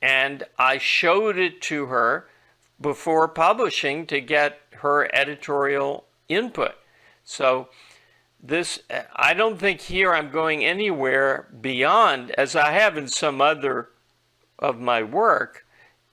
[0.01, 2.27] and I showed it to her
[2.81, 6.73] before publishing to get her editorial input.
[7.23, 7.69] So,
[8.47, 8.79] this
[9.15, 13.89] I don't think here I'm going anywhere beyond, as I have in some other
[14.59, 15.65] of my work,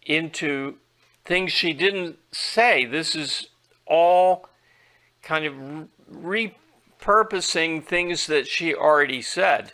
[0.05, 0.77] into
[1.25, 2.85] things she didn't say.
[2.85, 3.49] This is
[3.87, 4.49] all
[5.23, 9.73] kind of repurposing things that she already said.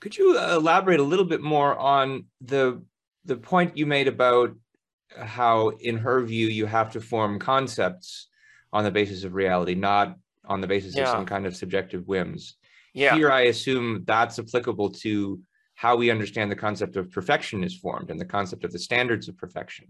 [0.00, 2.82] Could you uh, elaborate a little bit more on the
[3.24, 4.54] the point you made about
[5.18, 8.26] how, in her view, you have to form concepts
[8.74, 11.04] on the basis of reality, not on the basis yeah.
[11.04, 12.56] of some kind of subjective whims.
[12.92, 13.14] Yeah.
[13.14, 15.40] Here, I assume that's applicable to
[15.76, 19.28] how we understand the concept of perfection is formed and the concept of the standards
[19.28, 19.86] of perfection.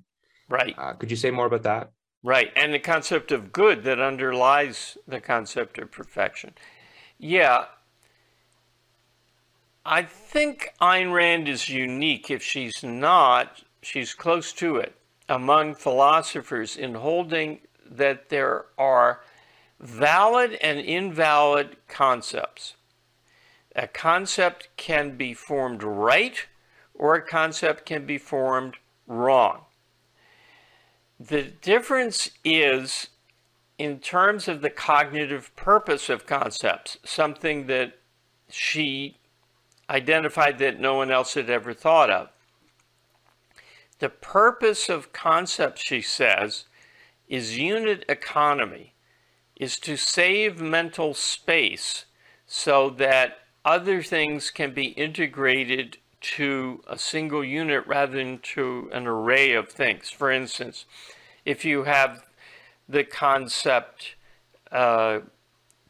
[0.49, 0.75] Right.
[0.79, 1.91] Uh, could you say more about that?
[2.23, 2.53] Right.
[2.57, 6.53] And the concept of good that underlies the concept of perfection.
[7.19, 7.67] Yeah.
[9.85, 12.31] I think Ayn Rand is unique.
[12.31, 14.95] If she's not, she's close to it
[15.29, 19.21] among philosophers in holding that there are
[19.81, 22.75] valid and invalid concepts.
[23.77, 26.47] A concept can be formed right
[26.95, 29.63] or a concept can be formed wrong.
[31.19, 33.09] The difference is
[33.79, 37.99] in terms of the cognitive purpose of concepts, something that
[38.49, 39.17] she
[39.91, 42.29] identified that no one else had ever thought of.
[43.99, 46.65] The purpose of concepts, she says,
[47.29, 48.95] is unit economy,
[49.57, 52.05] is to save mental space
[52.47, 59.07] so that other things can be integrated to a single unit rather than to an
[59.07, 60.11] array of things.
[60.11, 60.87] For instance,
[61.45, 62.25] if you have
[62.89, 64.15] the concept
[64.73, 65.21] uh,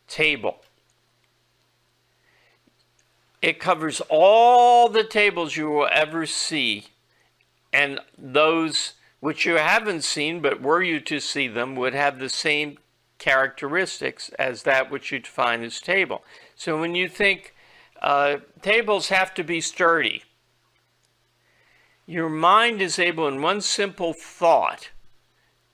[0.09, 0.61] table,
[3.41, 6.87] it covers all the tables you will ever see
[7.73, 8.95] and those
[9.25, 12.77] which you haven't seen, but were you to see them, would have the same
[13.17, 16.23] characteristics as that which you define as table.
[16.55, 17.55] So when you think
[18.03, 20.25] uh, tables have to be sturdy,
[22.05, 24.91] your mind is able, in one simple thought,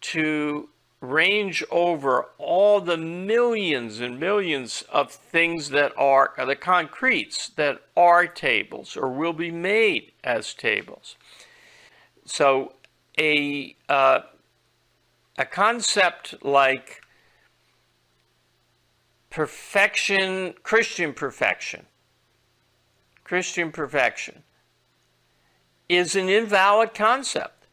[0.02, 0.68] to
[1.00, 8.28] range over all the millions and millions of things that are the concretes that are
[8.28, 11.16] tables or will be made as tables.
[12.24, 12.74] So
[13.18, 14.20] a uh,
[15.38, 17.02] a concept like
[19.30, 21.86] perfection, Christian perfection,
[23.24, 24.42] Christian perfection,
[25.88, 27.66] is an invalid concept.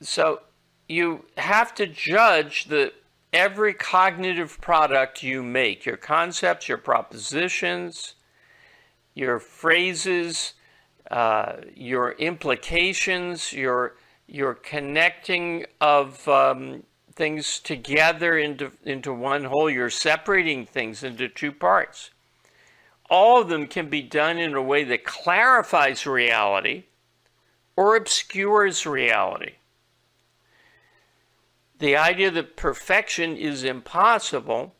[0.00, 0.42] So
[0.88, 2.92] you have to judge the
[3.32, 8.14] every cognitive product you make, your concepts, your propositions,
[9.14, 10.54] your phrases,
[11.10, 13.96] uh, your implications, your
[14.26, 16.82] your connecting of um,
[17.14, 19.68] things together into into one whole.
[19.68, 22.10] You're separating things into two parts.
[23.10, 26.84] All of them can be done in a way that clarifies reality
[27.76, 29.54] or obscures reality.
[31.78, 34.74] The idea that perfection is impossible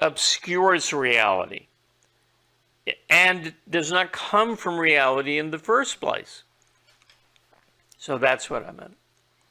[0.00, 1.68] obscures reality
[3.10, 6.44] and does not come from reality in the first place.
[7.98, 8.96] So that's what I meant.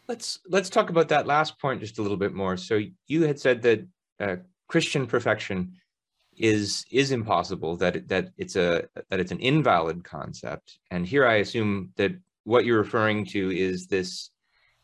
[0.08, 2.56] Let's let's talk about that last point just a little bit more.
[2.56, 3.88] So you had said that
[4.20, 4.36] uh,
[4.68, 5.74] Christian perfection
[6.38, 7.76] is is impossible.
[7.78, 10.80] That that it's a that it's an invalid concept.
[10.92, 12.14] And here I assume that
[12.46, 14.30] what you're referring to is this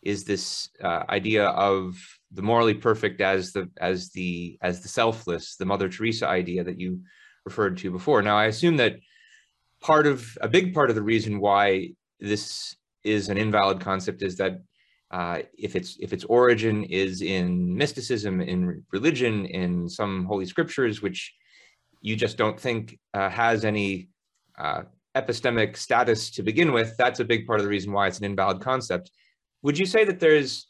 [0.01, 1.95] is this uh, idea of
[2.31, 6.79] the morally perfect as the as the as the selfless, the Mother Teresa idea that
[6.79, 7.01] you
[7.45, 8.21] referred to before.
[8.21, 8.95] Now, I assume that
[9.81, 14.37] part of a big part of the reason why this is an invalid concept is
[14.37, 14.61] that
[15.11, 21.01] uh, if its if its origin is in mysticism, in religion, in some holy scriptures,
[21.01, 21.33] which
[22.01, 24.09] you just don't think uh, has any
[24.57, 24.81] uh,
[25.15, 28.25] epistemic status to begin with, that's a big part of the reason why it's an
[28.25, 29.11] invalid concept.
[29.61, 30.67] Would you say that there's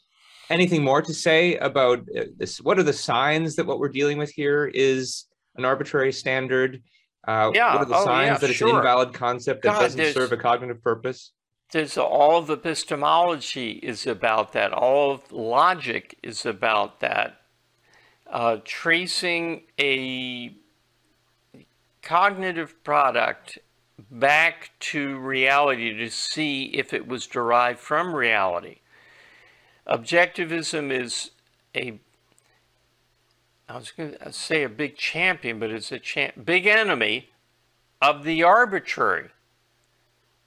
[0.50, 2.60] anything more to say about uh, this?
[2.60, 5.24] What are the signs that what we're dealing with here is
[5.56, 6.82] an arbitrary standard?
[7.26, 7.74] Uh, yeah.
[7.74, 8.68] What are the oh, signs yeah, that it's sure.
[8.70, 11.32] an invalid concept that God, doesn't serve a cognitive purpose?
[11.72, 14.72] There's all of epistemology is about that.
[14.72, 17.40] All of logic is about that.
[18.30, 20.54] Uh, tracing a
[22.02, 23.58] cognitive product
[24.10, 28.80] back to reality to see if it was derived from reality.
[29.86, 31.30] Objectivism is
[31.74, 32.00] a
[33.68, 37.30] I was going to uh, say a big champion, but it's a big enemy
[38.02, 39.30] of the arbitrary.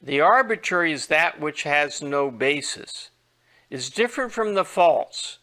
[0.01, 3.09] The arbitrary is that which has no basis.
[3.69, 5.39] It's different from the false.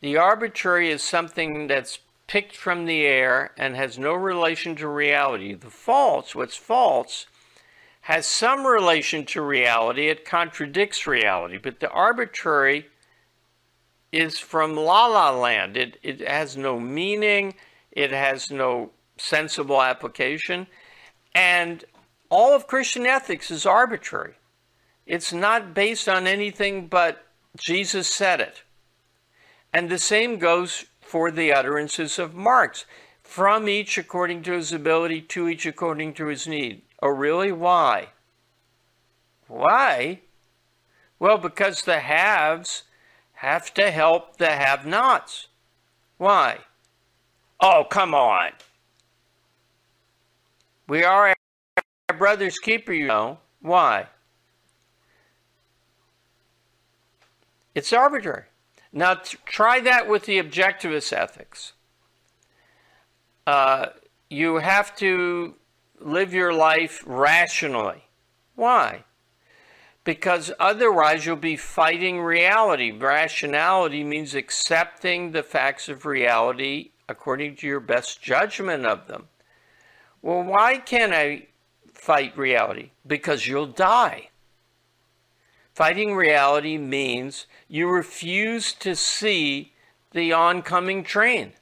[0.00, 5.52] The arbitrary is something that's picked from the air and has no relation to reality.
[5.52, 7.26] The false, what's false,
[8.02, 10.08] has some relation to reality.
[10.08, 11.58] It contradicts reality.
[11.58, 12.86] But the arbitrary
[14.12, 15.76] is from la la land.
[15.76, 17.54] It, it has no meaning,
[17.92, 20.66] it has no sensible application.
[21.34, 21.84] And
[22.28, 24.34] all of Christian ethics is arbitrary.
[25.06, 28.62] It's not based on anything but Jesus said it.
[29.72, 32.86] And the same goes for the utterances of Marx
[33.22, 36.82] from each according to his ability, to each according to his need.
[37.02, 37.52] Oh, really?
[37.52, 38.08] Why?
[39.46, 40.20] Why?
[41.18, 42.84] Well, because the haves
[43.40, 45.48] have to help the have nots.
[46.18, 46.58] Why?
[47.58, 48.50] Oh, come on.
[50.86, 51.34] We are
[52.10, 53.38] our brother's keeper, you know.
[53.62, 54.08] Why?
[57.74, 58.44] It's arbitrary.
[58.92, 59.14] Now,
[59.46, 61.72] try that with the objectivist ethics.
[63.46, 63.86] Uh,
[64.28, 65.54] you have to
[65.98, 68.04] live your life rationally.
[68.54, 69.04] Why?
[70.02, 72.90] Because otherwise, you'll be fighting reality.
[72.90, 79.28] Rationality means accepting the facts of reality according to your best judgment of them.
[80.22, 81.48] Well, why can't I
[81.92, 82.90] fight reality?
[83.06, 84.30] Because you'll die.
[85.74, 89.72] Fighting reality means you refuse to see
[90.12, 91.52] the oncoming train.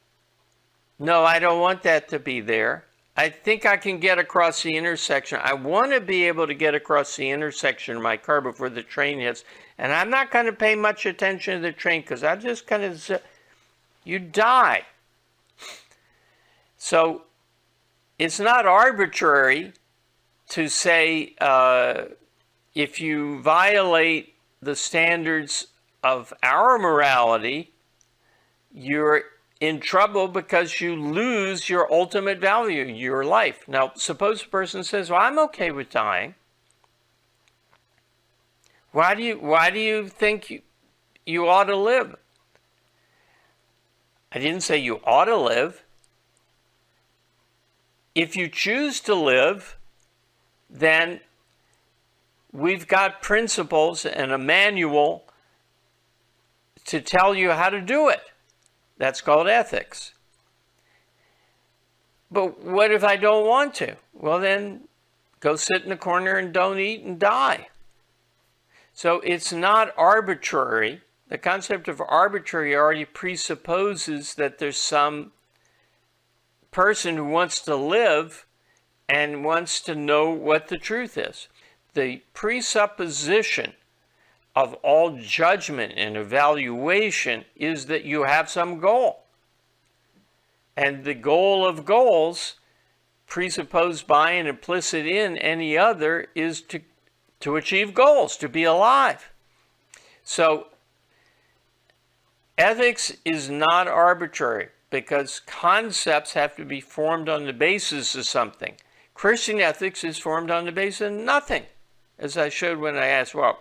[0.99, 2.88] No, I don't want that to be there.
[3.19, 5.41] I think I can get across the intersection.
[5.43, 8.85] I want to be able to get across the intersection of my car before the
[8.85, 9.43] train hits.
[9.77, 12.85] And I'm not going to pay much attention to the train because I just kind
[12.85, 13.17] of, z-
[14.05, 14.87] you die.
[16.77, 17.23] So
[18.21, 19.73] it's not arbitrary
[20.51, 22.05] to say uh,
[22.77, 25.67] if you violate the standards
[26.05, 27.73] of our morality,
[28.73, 29.25] you're
[29.61, 33.67] in trouble because you lose your ultimate value, your life.
[33.67, 36.35] Now, suppose a person says, "Well, I'm okay with dying."
[38.93, 40.63] Why do you Why do you think you,
[41.27, 42.17] you ought to live?
[44.31, 45.85] I didn't say you ought to live.
[48.15, 49.77] If you choose to live,
[50.69, 51.21] then
[52.53, 55.25] we've got principles and a manual
[56.87, 58.23] to tell you how to do it.
[58.99, 60.13] That's called ethics.
[62.31, 63.97] But what if I don't want to?
[64.13, 64.89] Well, then
[65.41, 67.69] go sit in the corner and don't eat and die.
[68.93, 71.01] So it's not arbitrary.
[71.29, 75.33] The concept of arbitrary already presupposes that there's some
[76.71, 78.45] person who wants to live
[79.09, 81.49] and wants to know what the truth is.
[81.95, 83.75] The presupposition
[84.59, 89.23] of all judgment and evaluation is that you have some goal.
[90.77, 92.57] And the goal of goals,
[93.29, 96.81] presupposed by and implicit in any other, is to,
[97.39, 99.31] to achieve goals, to be alive.
[100.25, 100.67] So,
[102.57, 108.75] ethics is not arbitrary because concepts have to be formed on the basis of something.
[109.15, 111.67] Christian ethics is formed on the basis of nothing,
[112.19, 113.61] as I showed when I asked, well,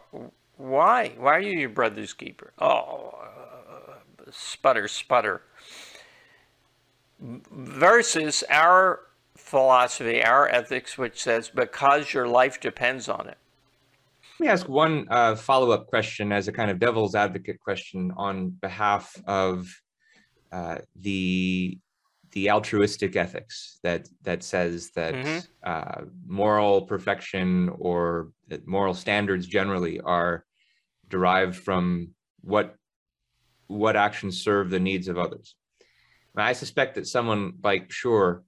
[0.57, 1.13] why?
[1.17, 2.53] Why are you your brother's keeper?
[2.59, 5.43] Oh, uh, sputter, sputter.
[7.19, 9.01] Versus our
[9.35, 13.37] philosophy, our ethics, which says, because your life depends on it.
[14.39, 18.49] Let me ask one uh, follow-up question as a kind of devil's advocate question on
[18.49, 19.67] behalf of
[20.51, 21.79] uh, the
[22.33, 25.39] the altruistic ethics that that says that mm-hmm.
[25.63, 28.29] uh, moral perfection or
[28.65, 30.45] moral standards generally are
[31.09, 32.09] derived from
[32.41, 32.75] what
[33.67, 35.55] what actions serve the needs of others.
[36.35, 38.41] I suspect that someone like Schur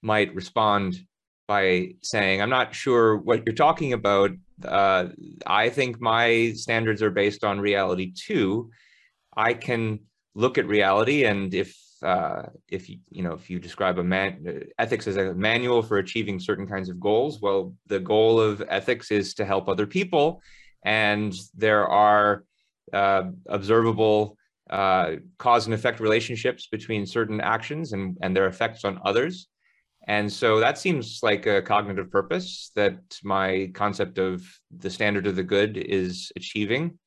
[0.00, 1.04] might respond
[1.48, 4.30] by saying, "I'm not sure what you're talking about.
[4.64, 5.08] Uh,
[5.46, 8.70] I think my standards are based on reality too.
[9.36, 10.00] I can
[10.34, 15.06] look at reality, and if uh, if you know if you describe a man ethics
[15.06, 19.34] as a manual for achieving certain kinds of goals, well, the goal of ethics is
[19.34, 20.42] to help other people,
[20.84, 22.44] and there are
[22.92, 24.36] uh, observable
[24.70, 29.48] uh, cause and effect relationships between certain actions and, and their effects on others.
[30.08, 34.42] And so that seems like a cognitive purpose that my concept of
[34.76, 36.98] the standard of the good is achieving.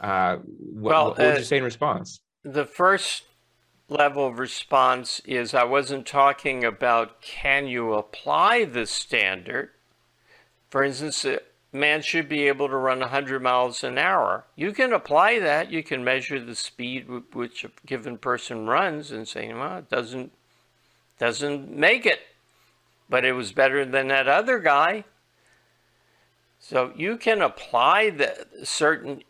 [0.00, 2.20] Uh, what, well, what would uh, you say in response?
[2.42, 3.24] The first
[3.88, 9.70] level of response is I wasn't talking about can you apply the standard.
[10.70, 11.24] For instance,
[11.74, 14.44] man should be able to run 100 miles an hour.
[14.54, 15.70] You can apply that.
[15.70, 20.32] You can measure the speed which a given person runs and say, well, it doesn't,
[21.18, 22.20] doesn't make it,
[23.10, 25.04] but it was better than that other guy.
[26.60, 29.22] So you can apply the certain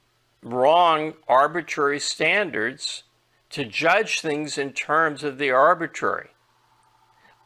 [0.43, 3.05] wrong arbitrary standards
[3.51, 6.31] to judge things in terms of the arbitrary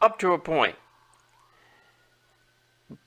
[0.01, 0.75] up to a point.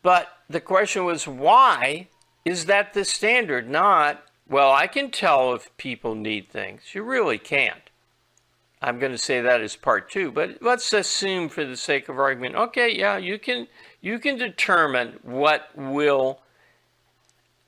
[0.03, 2.09] But the question was, why
[2.45, 3.68] is that the standard?
[3.68, 6.95] Not, well, I can tell if people need things.
[6.95, 7.91] You really can't.
[8.80, 12.18] I'm going to say that as part two, but let's assume for the sake of
[12.18, 13.68] argument, okay, yeah, you can
[14.01, 16.41] you can determine what will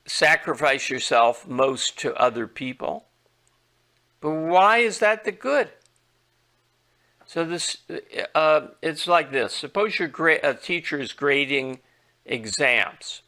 [0.05, 3.05] sacrifice yourself most to other people.
[4.19, 5.69] But why is that the good?
[7.25, 7.77] So this,
[8.35, 9.53] uh, it's like this.
[9.55, 11.79] Suppose your gra- a teacher is grading
[12.25, 13.21] exams.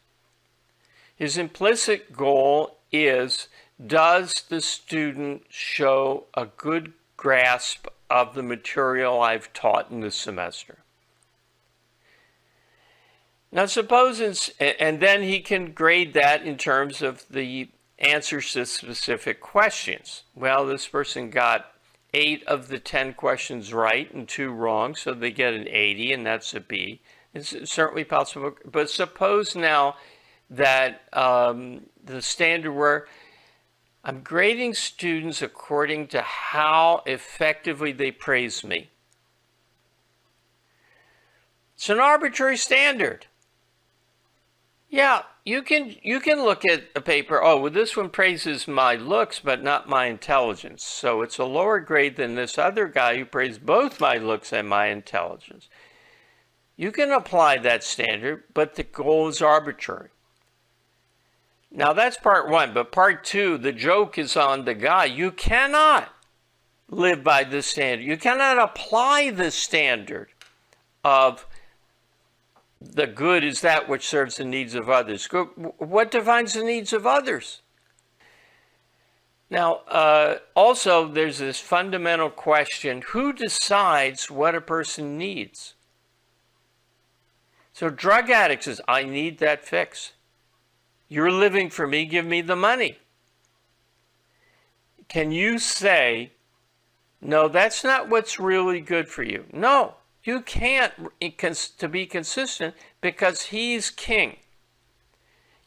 [1.16, 3.48] His implicit goal is
[3.86, 10.80] does the student show a good grasp of the material I've taught in the semester?
[13.52, 18.66] Now, suppose, it's, and then he can grade that in terms of the answers to
[18.66, 20.24] specific questions.
[20.36, 21.72] Well, this person got
[22.14, 26.26] eight of the 10 questions right and two wrong, so they get an 80, and
[26.26, 27.02] that's a B.
[27.34, 28.54] It's certainly possible.
[28.66, 29.96] But suppose now
[30.50, 33.08] that um, the standard were
[34.08, 38.90] I'm grading students according to how effectively they praise me.
[41.76, 43.26] It's an arbitrary standard.
[44.90, 48.96] Yeah, you can you can look at a paper, oh, well this one praises my
[48.96, 50.86] looks but not my intelligence.
[50.86, 54.70] So it's a lower grade than this other guy who praised both my looks and
[54.70, 55.68] my intelligence.
[56.78, 60.10] You can apply that standard, but the goal is arbitrary.
[61.72, 65.06] Now that's part one, but part two, the joke is on the guy.
[65.06, 66.14] You cannot
[66.90, 68.06] live by this standard.
[68.06, 70.30] You cannot apply the standard
[71.04, 71.46] of
[72.80, 75.28] the good is that which serves the needs of others.
[75.78, 77.62] What defines the needs of others?
[79.50, 85.74] Now, uh, also, there's this fundamental question who decides what a person needs?
[87.78, 90.14] So drug addict says, I need that fix.
[91.08, 92.98] You're living for me, give me the money.
[95.08, 96.32] Can you say,
[97.22, 99.46] no, that's not what's really good for you?
[99.54, 100.92] No, you can't
[101.78, 104.38] to be consistent because he's king.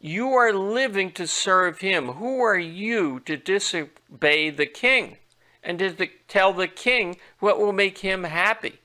[0.00, 2.14] You are living to serve him.
[2.14, 5.18] Who are you to disobey the king
[5.62, 8.79] and to tell the king what will make him happy?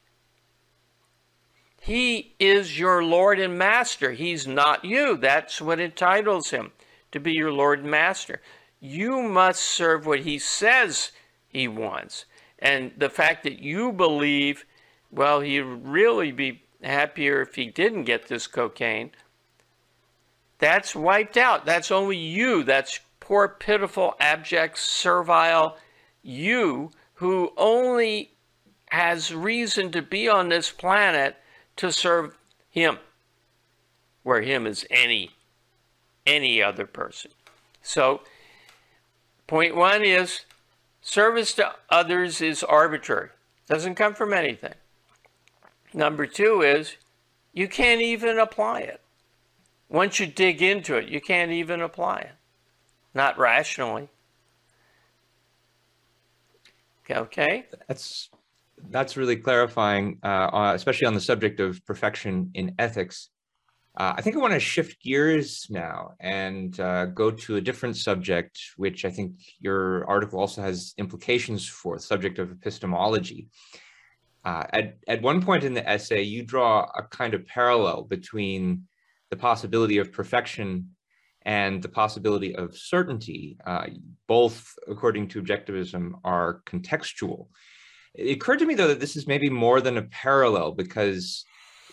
[1.85, 4.13] He is your Lord and Master.
[4.13, 5.17] He's not you.
[5.17, 6.71] That's what entitles him
[7.11, 8.41] to be your Lord and Master.
[8.79, 11.11] You must serve what he says
[11.47, 12.25] he wants.
[12.57, 14.65] And the fact that you believe,
[15.11, 19.11] well, he'd really be happier if he didn't get this cocaine,
[20.57, 21.67] that's wiped out.
[21.67, 22.63] That's only you.
[22.63, 25.77] That's poor, pitiful, abject, servile
[26.23, 28.31] you who only
[28.89, 31.35] has reason to be on this planet
[31.77, 32.37] to serve
[32.69, 32.99] him,
[34.23, 35.31] where him is any
[36.25, 37.31] any other person.
[37.81, 38.21] So
[39.47, 40.41] point one is
[41.01, 43.29] service to others is arbitrary.
[43.67, 44.73] Doesn't come from anything.
[45.93, 46.97] Number two is
[47.53, 49.01] you can't even apply it.
[49.87, 52.33] Once you dig into it, you can't even apply it,
[53.13, 54.09] not rationally.
[57.09, 57.65] Okay.
[57.87, 58.29] That's
[58.89, 63.29] that's really clarifying, uh, especially on the subject of perfection in ethics.
[63.97, 67.95] Uh, I think I want to shift gears now and uh, go to a different
[67.95, 73.47] subject, which I think your article also has implications for, the subject of epistemology.
[74.43, 78.83] Uh, at, at one point in the essay, you draw a kind of parallel between
[79.29, 80.89] the possibility of perfection
[81.43, 83.57] and the possibility of certainty.
[83.65, 83.87] Uh,
[84.27, 87.47] both, according to objectivism, are contextual.
[88.17, 91.45] It occurred to me, though, that this is maybe more than a parallel because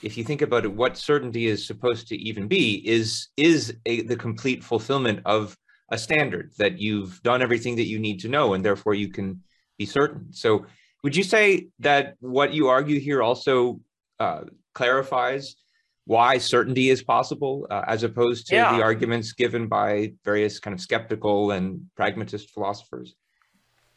[0.02, 4.02] if you think about it, what certainty is supposed to even be is is a,
[4.02, 5.56] the complete fulfillment of
[5.90, 9.42] a standard that you've done everything that you need to know, and therefore you can
[9.78, 10.32] be certain.
[10.32, 10.66] So,
[11.02, 13.80] would you say that what you argue here also
[14.18, 14.42] uh,
[14.74, 15.56] clarifies
[16.04, 18.76] why certainty is possible, uh, as opposed to yeah.
[18.76, 23.14] the arguments given by various kind of skeptical and pragmatist philosophers?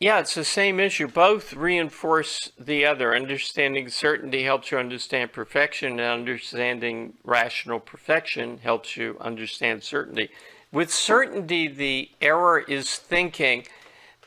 [0.06, 1.08] Yeah, it's the same issue.
[1.08, 3.16] Both reinforce the other.
[3.16, 10.30] Understanding certainty helps you understand perfection, and understanding rational perfection helps you understand certainty.
[10.72, 13.66] With certainty, the error is thinking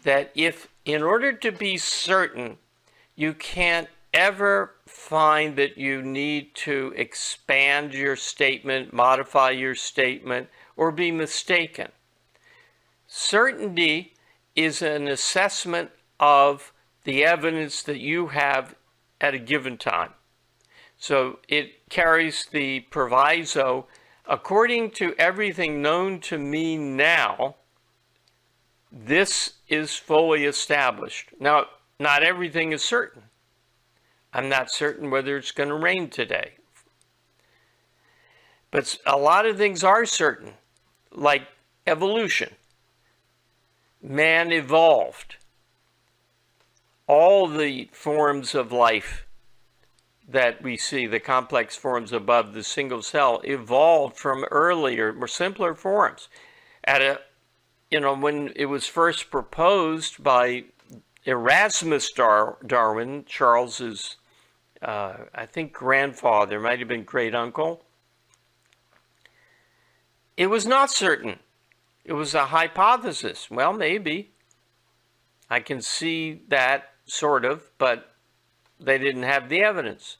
[0.02, 2.56] that if, in order to be certain,
[3.14, 10.90] you can't ever find that you need to expand your statement, modify your statement, or
[10.90, 11.86] be mistaken.
[13.06, 14.14] Certainty
[14.58, 15.88] is an assessment
[16.18, 16.72] of
[17.04, 18.74] the evidence that you have
[19.20, 20.12] at a given time.
[20.98, 23.86] So it carries the proviso
[24.26, 27.54] according to everything known to me now,
[28.90, 31.30] this is fully established.
[31.38, 31.66] Now,
[32.00, 33.22] not everything is certain.
[34.32, 36.54] I'm not certain whether it's going to rain today.
[38.72, 40.54] But a lot of things are certain,
[41.12, 41.46] like
[41.86, 42.56] evolution
[44.02, 45.36] man evolved.
[47.06, 49.26] All the forms of life
[50.28, 55.74] that we see, the complex forms above the single cell, evolved from earlier, more simpler
[55.74, 56.28] forms.
[56.84, 57.20] At a,
[57.90, 60.64] you know, when it was first proposed by
[61.24, 64.16] Erasmus Dar- Darwin, Charles's,
[64.82, 67.84] uh, I think, grandfather, might have been great uncle,
[70.36, 71.38] it was not certain
[72.08, 73.50] it was a hypothesis.
[73.50, 74.30] Well, maybe.
[75.50, 78.14] I can see that sort of, but
[78.80, 80.16] they didn't have the evidence.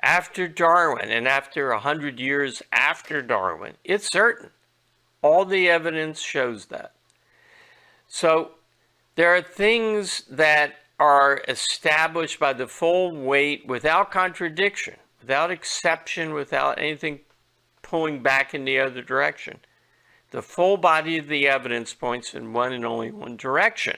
[0.00, 4.50] After Darwin and after a hundred years after Darwin, it's certain.
[5.20, 6.92] All the evidence shows that.
[8.06, 8.52] So
[9.16, 16.78] there are things that are established by the full weight without contradiction, without exception, without
[16.78, 17.20] anything
[17.82, 19.58] pulling back in the other direction.
[20.30, 23.96] The full body of the evidence points in one and only one direction.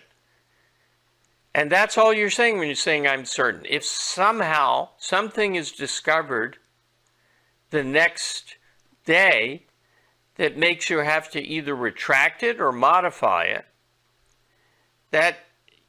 [1.54, 3.66] And that's all you're saying when you're saying I'm certain.
[3.68, 6.58] If somehow something is discovered
[7.70, 8.56] the next
[9.04, 9.64] day
[10.36, 13.64] that makes you have to either retract it or modify it,
[15.10, 15.38] that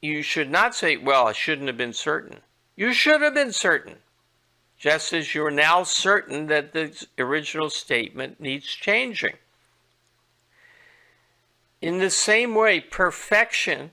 [0.02, 2.38] you should not say, well, I shouldn't have been certain.
[2.74, 3.96] You should have been certain,
[4.78, 9.36] just as you're now certain that the original statement needs changing.
[11.80, 13.92] In the same way, perfection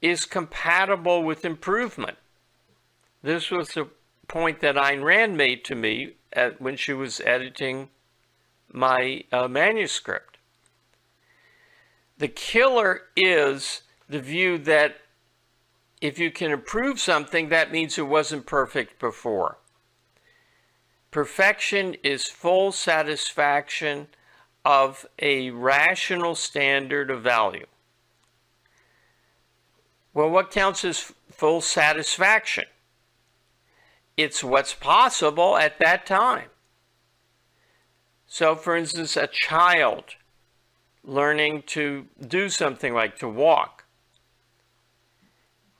[0.00, 2.16] is compatible with improvement.
[3.22, 3.88] This was a
[4.28, 7.90] point that Ayn Rand made to me at, when she was editing
[8.72, 10.38] my uh, manuscript.
[12.18, 14.96] The killer is the view that
[16.00, 19.58] if you can improve something, that means it wasn't perfect before.
[21.10, 24.08] Perfection is full satisfaction
[24.66, 27.66] of a rational standard of value.
[30.12, 32.64] Well, what counts as full satisfaction?
[34.16, 36.48] It's what's possible at that time.
[38.26, 40.16] So, for instance, a child
[41.04, 43.84] learning to do something like to walk,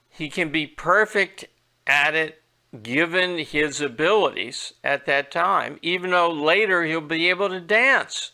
[0.08, 1.46] he can be perfect
[1.88, 2.40] at it
[2.84, 8.30] given his abilities at that time, even though later he'll be able to dance.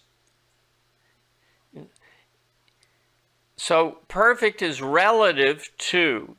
[3.62, 6.34] So perfect is relative to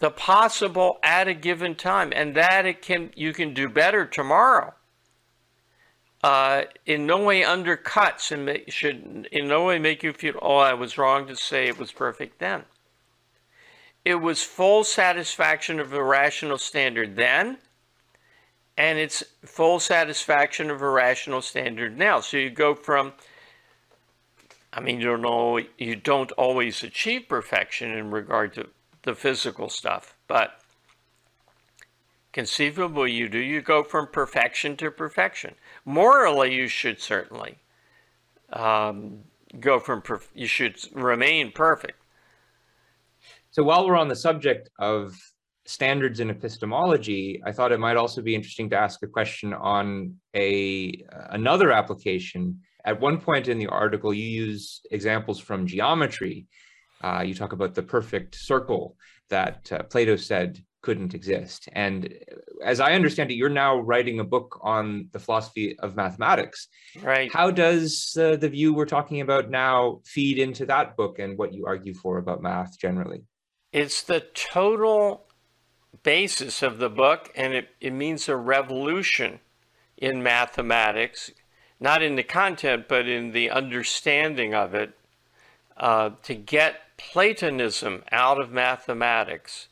[0.00, 4.74] the possible at a given time, and that it can you can do better tomorrow.
[6.24, 10.74] Uh, in no way undercuts and should in no way make you feel, oh, I
[10.74, 12.64] was wrong to say it was perfect then.
[14.04, 17.58] It was full satisfaction of a rational standard then,
[18.76, 22.18] and it's full satisfaction of a rational standard now.
[22.18, 23.12] So you go from
[24.72, 28.68] I mean, you don't know, you don't always achieve perfection in regard to
[29.02, 30.60] the physical stuff, but
[32.32, 33.38] conceivably you do.
[33.38, 35.54] You go from perfection to perfection.
[35.84, 37.58] Morally, you should certainly
[38.52, 39.24] um,
[39.58, 42.00] go from, perf- you should remain perfect.
[43.50, 45.16] So while we're on the subject of
[45.64, 50.14] standards in epistemology, I thought it might also be interesting to ask a question on
[50.36, 56.46] a another application at one point in the article, you use examples from geometry.
[57.02, 58.96] Uh, you talk about the perfect circle
[59.28, 61.68] that uh, Plato said couldn't exist.
[61.72, 62.12] And
[62.64, 66.68] as I understand it, you're now writing a book on the philosophy of mathematics.
[67.02, 67.30] Right.
[67.32, 71.52] How does uh, the view we're talking about now feed into that book and what
[71.52, 73.24] you argue for about math generally?
[73.72, 75.26] It's the total
[76.02, 79.40] basis of the book, and it, it means a revolution
[79.96, 81.30] in mathematics
[81.80, 84.96] not in the content, but in the understanding of it,
[85.76, 89.68] uh, to get Platonism out of mathematics.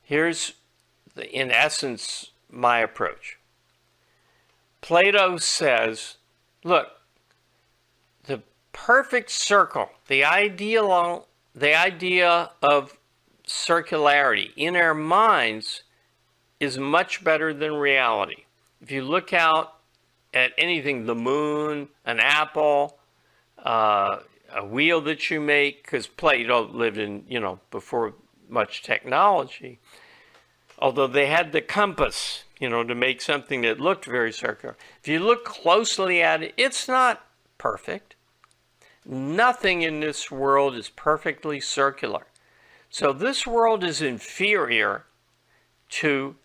[0.00, 0.52] Here's,
[1.16, 3.38] the, in essence, my approach.
[4.80, 6.18] Plato says,
[6.62, 6.86] look,
[8.24, 12.96] the perfect circle, the ideal, the idea of
[13.44, 15.82] circularity in our minds
[16.60, 18.44] is much better than reality.
[18.80, 19.75] If you look out
[20.36, 22.98] at anything the moon, an apple,
[23.64, 24.18] uh,
[24.54, 28.12] a wheel that you make, because Plato lived in, you know, before
[28.46, 29.78] much technology.
[30.78, 34.76] Although they had the compass, you know, to make something that looked very circular.
[35.00, 37.24] If you look closely at it, it's not
[37.56, 38.14] perfect.
[39.06, 42.26] Nothing in this world is perfectly circular.
[42.90, 45.06] So this world is inferior
[45.88, 46.36] to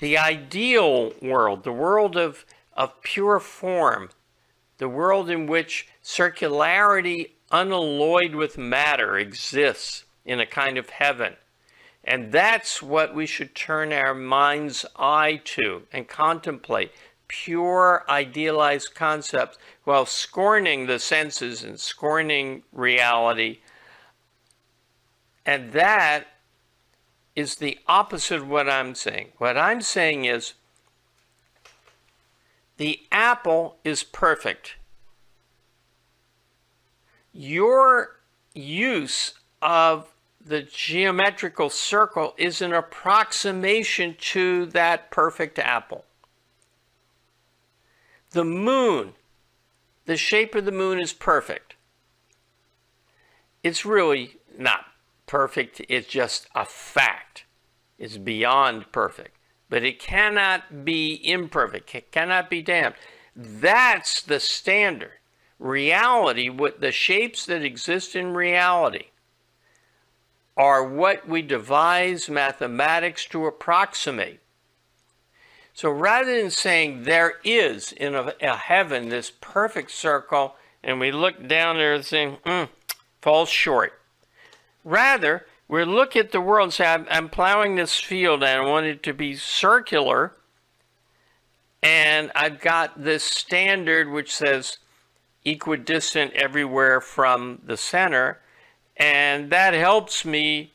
[0.00, 2.44] the ideal world, the world of
[2.76, 4.10] of pure form,
[4.78, 11.34] the world in which circularity unalloyed with matter exists in a kind of heaven.
[12.04, 16.92] And that's what we should turn our mind's eye to and contemplate
[17.28, 23.58] pure idealized concepts while scorning the senses and scorning reality.
[25.44, 26.26] And that
[27.34, 29.28] is the opposite of what I'm saying.
[29.38, 30.54] What I'm saying is
[32.76, 34.76] the apple is perfect.
[37.32, 38.16] Your
[38.54, 40.12] use of
[40.44, 46.04] the geometrical circle is an approximation to that perfect apple.
[48.30, 49.14] The moon,
[50.04, 51.74] the shape of the moon is perfect.
[53.62, 54.84] It's really not
[55.26, 57.44] perfect, it's just a fact.
[57.98, 59.35] It's beyond perfect
[59.68, 62.98] but it cannot be imperfect, it cannot be damped.
[63.34, 65.12] That's the standard.
[65.58, 69.06] Reality, what the shapes that exist in reality
[70.56, 74.40] are what we devise mathematics to approximate.
[75.74, 81.12] So rather than saying there is in a, a heaven this perfect circle, and we
[81.12, 82.68] look down there and saying, mm,
[83.20, 84.00] falls short.
[84.84, 88.86] Rather, we look at the world and say, I'm, plowing this field and I want
[88.86, 90.32] it to be circular.
[91.82, 94.78] And I've got this standard which says
[95.44, 98.40] equidistant everywhere from the center.
[98.96, 100.72] And that helps me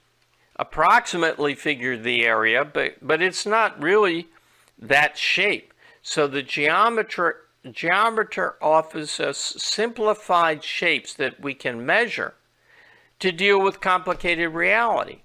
[0.57, 4.27] approximately figure the area, but, but it's not really
[4.77, 5.73] that shape.
[6.03, 7.37] So the geometer,
[7.71, 12.35] geometer offers us simplified shapes that we can measure
[13.21, 15.21] to deal with complicated reality.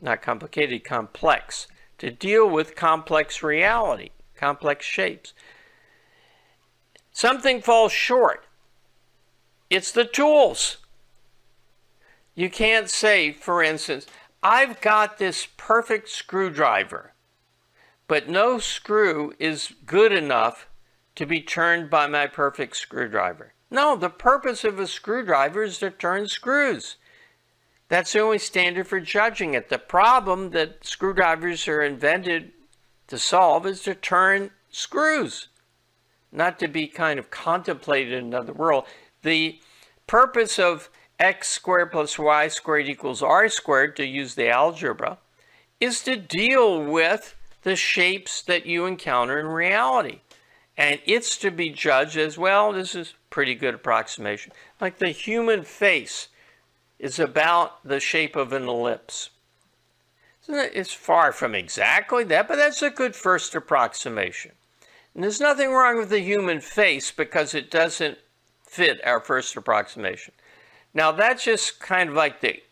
[0.00, 1.66] Not complicated, complex.
[1.98, 5.34] To deal with complex reality, complex shapes.
[7.12, 8.46] Something falls short.
[9.68, 10.78] It's the tools.
[12.34, 14.06] You can't say, for instance,
[14.42, 17.12] I've got this perfect screwdriver,
[18.06, 20.68] but no screw is good enough
[21.16, 23.54] to be turned by my perfect screwdriver.
[23.70, 26.96] No, the purpose of a screwdriver is to turn screws.
[27.90, 29.68] That's the only standard for judging it.
[29.68, 32.52] The problem that screwdrivers are invented
[33.08, 35.48] to solve is to turn screws,
[36.30, 38.84] not to be kind of contemplated in another world.
[39.22, 39.58] The
[40.06, 40.88] purpose of
[41.18, 45.18] x squared plus y squared equals r squared, to use the algebra,
[45.80, 50.20] is to deal with the shapes that you encounter in reality.
[50.76, 52.72] And it's to be judged as well.
[52.72, 54.52] This is pretty good approximation.
[54.80, 56.28] Like the human face
[57.00, 59.30] is about the shape of an ellipse.
[60.46, 64.52] It's far from exactly that, but that's a good first approximation.
[65.14, 68.18] And there's nothing wrong with the human face because it doesn't
[68.66, 70.34] fit our first approximation.
[70.92, 72.62] Now that's just kind of like the,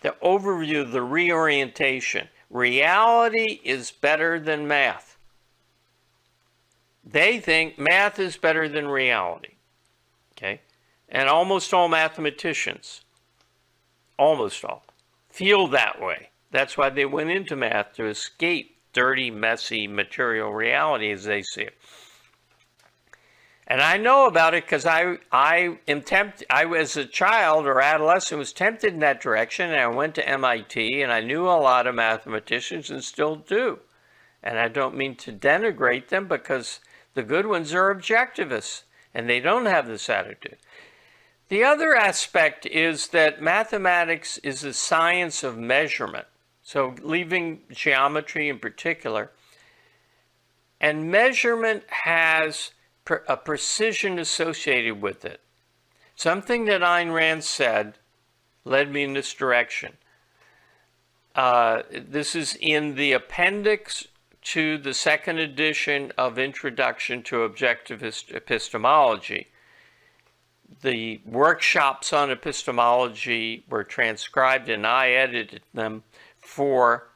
[0.00, 2.28] the overview, the reorientation.
[2.48, 5.18] Reality is better than math.
[7.04, 9.54] They think math is better than reality.
[10.36, 10.60] Okay?
[11.08, 13.02] And almost all mathematicians,
[14.18, 14.84] almost all,
[15.30, 16.30] feel that way.
[16.50, 21.62] That's why they went into math to escape dirty, messy material reality as they see
[21.62, 21.78] it.
[23.66, 27.80] And I know about it because I, I am tempted, I was a child or
[27.80, 31.56] adolescent was tempted in that direction and I went to MIT and I knew a
[31.56, 33.78] lot of mathematicians and still do.
[34.42, 36.80] And I don't mean to denigrate them because
[37.14, 38.82] the good ones are objectivists
[39.14, 40.58] and they don't have this attitude.
[41.52, 46.26] The other aspect is that mathematics is a science of measurement.
[46.62, 49.32] So leaving geometry in particular,
[50.80, 52.70] and measurement has
[53.28, 55.42] a precision associated with it.
[56.16, 57.98] Something that Ayn Rand said
[58.64, 59.98] led me in this direction.
[61.34, 64.08] Uh, this is in the appendix
[64.40, 69.51] to the second edition of Introduction to Objectivist Epistemology.
[70.80, 76.02] The workshops on epistemology were transcribed and I edited them
[76.40, 77.08] for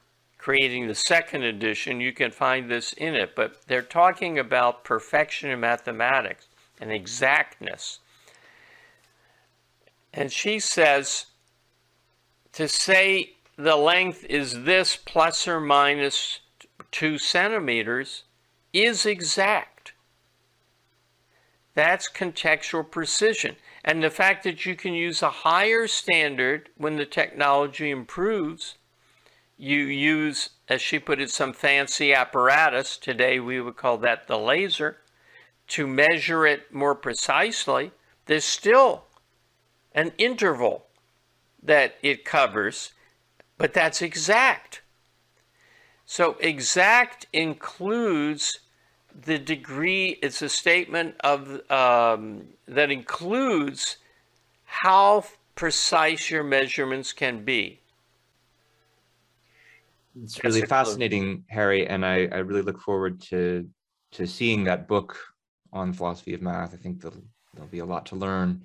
[0.47, 3.35] creating the second edition, you can find this in it.
[3.35, 6.47] But they're talking about perfection in mathematics
[6.81, 7.99] and exactness.
[10.15, 11.27] And she says
[12.53, 16.39] to say the length is this plus or minus
[16.93, 18.23] two centimeters
[18.73, 19.76] is exact.
[21.77, 23.57] That's contextual precision.
[23.85, 28.79] And the fact that you can use a higher standard when the technology improves
[29.59, 34.39] you use, as she put it, some fancy apparatus, today we would call that the
[34.39, 34.97] laser,
[35.69, 37.93] to measure it more precisely,
[38.25, 39.05] there's still
[39.93, 40.87] an interval
[41.63, 42.93] that it covers,
[43.59, 44.81] but that's exact.
[46.07, 48.61] So exact includes
[49.25, 53.97] the degree, it's a statement of um, that includes
[54.65, 57.81] how precise your measurements can be.
[60.23, 63.69] It's really fascinating, Harry, and I, I really look forward to
[64.13, 65.19] to seeing that book
[65.73, 66.73] on philosophy of math.
[66.73, 68.63] I think there'll, there'll be a lot to learn.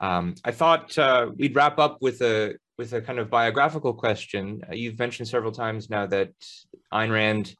[0.00, 4.62] Um, I thought uh, we'd wrap up with a with a kind of biographical question.
[4.70, 6.32] Uh, you've mentioned several times now that
[6.92, 7.56] Ayn Rand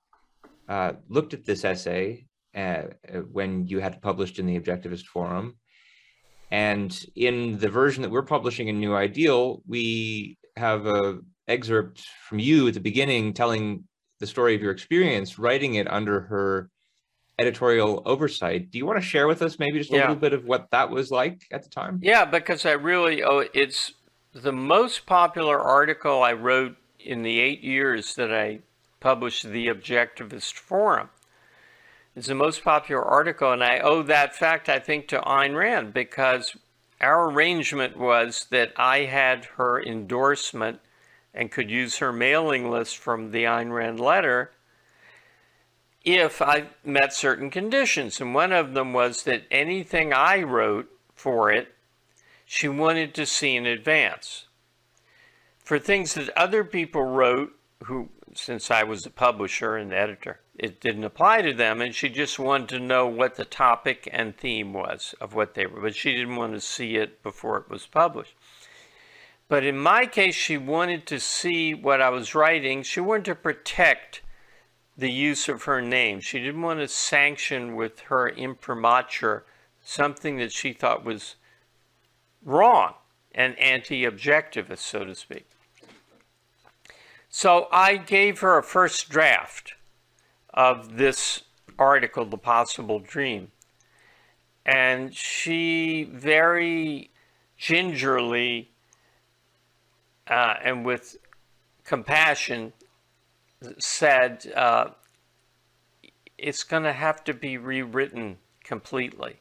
[0.68, 5.56] uh, looked at this essay uh, uh, when you had published in the Objectivist Forum.
[6.50, 12.38] And in the version that we're publishing in New Ideal, we have a excerpt from
[12.38, 13.84] you at the beginning telling
[14.20, 16.70] the story of your experience writing it under her
[17.38, 18.70] editorial oversight.
[18.70, 20.00] Do you want to share with us maybe just a yeah.
[20.02, 22.00] little bit of what that was like at the time?
[22.02, 23.94] Yeah, because I really, oh, it's
[24.32, 28.60] the most popular article I wrote in the eight years that I
[29.00, 31.10] published the Objectivist Forum.
[32.16, 35.94] It's the most popular article, and I owe that fact, I think, to Ayn Rand
[35.94, 36.56] because
[37.00, 40.80] our arrangement was that I had her endorsement
[41.32, 44.50] and could use her mailing list from the Ayn Rand letter
[46.04, 48.20] if I met certain conditions.
[48.20, 51.74] And one of them was that anything I wrote for it,
[52.44, 54.46] she wanted to see in advance.
[55.58, 57.52] For things that other people wrote,
[57.84, 62.08] who, since I was a publisher and editor, it didn't apply to them, and she
[62.08, 65.94] just wanted to know what the topic and theme was of what they were, but
[65.94, 68.34] she didn't want to see it before it was published.
[69.48, 72.82] But in my case, she wanted to see what I was writing.
[72.82, 74.20] She wanted to protect
[74.96, 76.20] the use of her name.
[76.20, 79.46] She didn't want to sanction with her imprimatur
[79.82, 81.36] something that she thought was
[82.44, 82.94] wrong
[83.32, 85.48] and anti-objectivist, so to speak.
[87.28, 89.74] So I gave her a first draft
[90.52, 91.42] of this
[91.78, 93.52] article, The Possible Dream.
[94.64, 97.10] And she very
[97.56, 98.70] gingerly
[100.28, 101.16] uh, and with
[101.84, 102.72] compassion
[103.78, 104.88] said, uh,
[106.36, 109.40] it's going to have to be rewritten completely.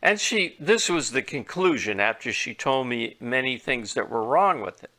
[0.00, 4.60] And she, this was the conclusion after she told me many things that were wrong
[4.60, 4.90] with it.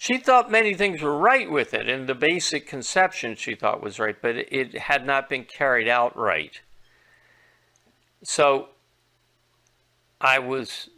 [0.00, 3.98] She thought many things were right with it, and the basic conception she thought was
[3.98, 6.60] right, but it had not been carried out right.
[8.22, 8.68] So
[10.20, 10.88] I was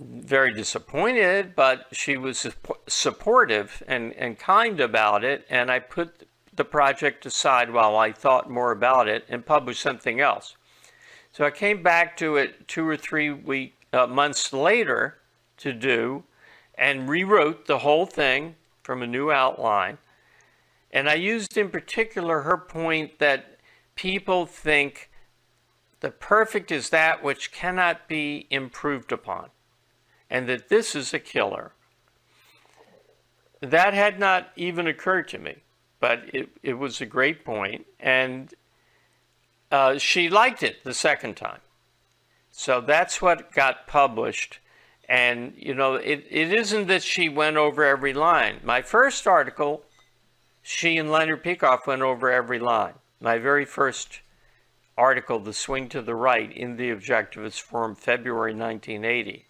[0.00, 2.46] very disappointed, but she was
[2.88, 5.44] supportive and, and kind about it.
[5.50, 10.20] And I put the project aside while I thought more about it and published something
[10.20, 10.56] else.
[11.32, 15.18] So I came back to it two or three week, uh, months later
[15.58, 16.24] to do
[16.76, 19.98] and rewrote the whole thing from a new outline.
[20.90, 23.58] And I used in particular her point that
[23.94, 25.10] people think
[26.00, 29.48] the perfect is that which cannot be improved upon,
[30.30, 31.72] and that this is a killer.
[33.60, 35.56] That had not even occurred to me,
[35.98, 38.52] but it, it was a great point, and
[39.72, 41.60] uh, she liked it the second time.
[42.50, 44.60] So that's what got published.
[45.08, 48.60] And, you know, it, it isn't that she went over every line.
[48.64, 49.84] My first article,
[50.62, 52.94] she and Leonard Peikoff went over every line.
[53.20, 54.20] My very first
[54.98, 59.46] article, The Swing to the Right, in the Objectivist Forum, February 1980.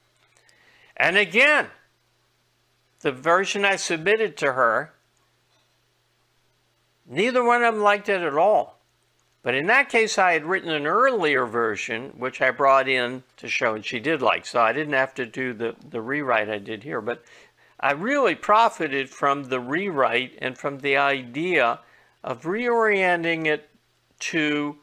[0.96, 1.68] And again,
[3.00, 4.92] the version I submitted to her,
[7.06, 8.75] neither one of them liked it at all.
[9.46, 13.46] But in that case, I had written an earlier version, which I brought in to
[13.46, 16.58] show, and she did like, so I didn't have to do the, the rewrite I
[16.58, 17.00] did here.
[17.00, 17.22] But
[17.78, 21.78] I really profited from the rewrite and from the idea
[22.24, 23.70] of reorienting it
[24.18, 24.78] to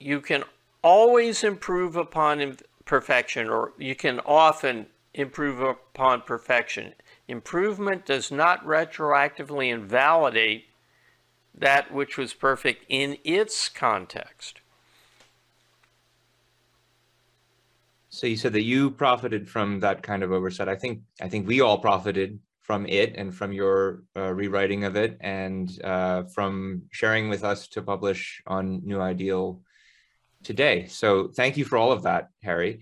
[0.00, 0.42] you can
[0.82, 6.94] always improve upon perfection, or you can often improve upon perfection.
[7.28, 10.67] Improvement does not retroactively invalidate
[11.60, 14.60] that which was perfect in its context.
[18.10, 20.68] So you said that you profited from that kind of oversight.
[20.68, 24.96] I think I think we all profited from it and from your uh, rewriting of
[24.96, 29.62] it and uh, from sharing with us to publish on New Ideal
[30.42, 30.86] today.
[30.86, 32.80] So thank you for all of that, Harry.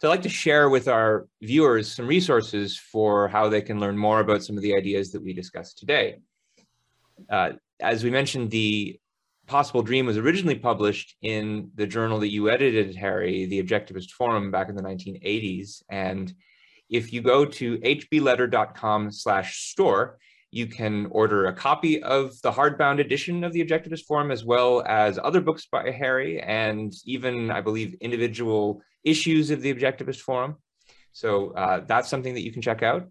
[0.00, 3.96] So I'd like to share with our viewers some resources for how they can learn
[3.96, 6.16] more about some of the ideas that we discussed today.
[7.30, 8.98] Uh, as we mentioned, the
[9.46, 14.50] Possible Dream was originally published in the journal that you edited, Harry, the Objectivist Forum
[14.50, 15.82] back in the 1980s.
[15.88, 16.32] And
[16.90, 20.18] if you go to hbletter.com slash store,
[20.50, 24.82] you can order a copy of the hardbound edition of the Objectivist Forum, as well
[24.86, 30.56] as other books by Harry, and even, I believe, individual issues of the Objectivist Forum.
[31.12, 33.08] So uh, that's something that you can check out.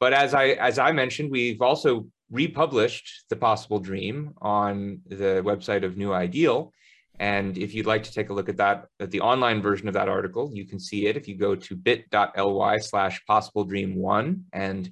[0.00, 5.84] But as I as I mentioned, we've also republished The Possible Dream on the website
[5.84, 6.72] of New Ideal.
[7.20, 9.94] And if you'd like to take a look at that, at the online version of
[9.94, 14.46] that article, you can see it if you go to bit.ly slash possible dream one
[14.52, 14.90] and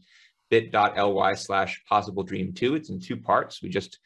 [0.51, 2.75] bit.ly slash possible dream two.
[2.75, 3.63] It's in two parts.
[3.63, 3.99] We just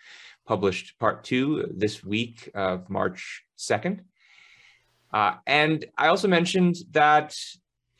[0.47, 4.01] published part two this week of March 2nd.
[5.13, 7.35] Uh, and I also mentioned that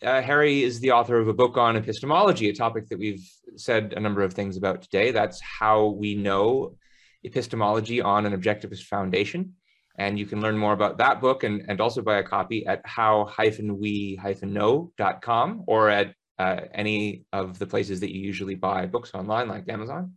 [0.05, 3.27] uh, Harry is the author of a book on epistemology, a topic that we've
[3.57, 5.11] said a number of things about today.
[5.11, 6.77] That's how we know
[7.25, 9.55] epistemology on an objectivist foundation.
[9.97, 12.83] And you can learn more about that book and, and also buy a copy at
[12.85, 19.69] how-we-know.com or at uh, any of the places that you usually buy books online, like
[19.69, 20.15] Amazon.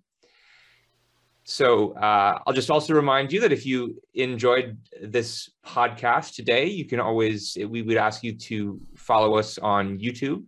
[1.49, 6.83] So uh, I'll just also remind you that if you enjoyed this podcast today, you
[6.83, 10.43] can always, we would ask you to follow us on YouTube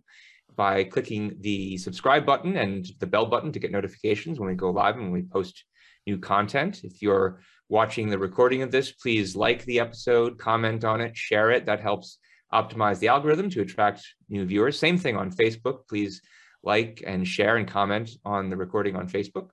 [0.56, 4.68] by clicking the subscribe button and the bell button to get notifications when we go
[4.68, 5.64] live and when we post
[6.06, 6.84] new content.
[6.84, 7.40] If you're
[7.70, 11.64] watching the recording of this, please like the episode, comment on it, share it.
[11.64, 12.18] That helps
[12.52, 14.78] optimize the algorithm to attract new viewers.
[14.78, 15.88] Same thing on Facebook.
[15.88, 16.20] Please
[16.62, 19.48] like and share and comment on the recording on Facebook.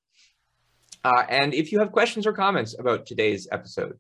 [1.08, 3.98] Uh, and if you have questions or comments about today's episode,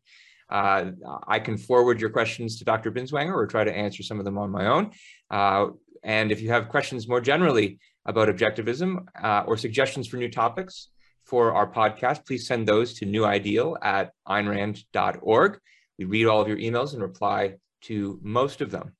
[0.49, 0.91] uh,
[1.26, 2.91] I can forward your questions to Dr.
[2.91, 4.91] Binswanger or try to answer some of them on my own.
[5.32, 5.68] Uh,
[6.03, 10.89] and if you have questions more generally about objectivism uh, or suggestions for new topics
[11.24, 15.60] for our podcast, please send those to newideal at aynrand.org.
[15.97, 18.93] We read all of your emails and reply to most of them.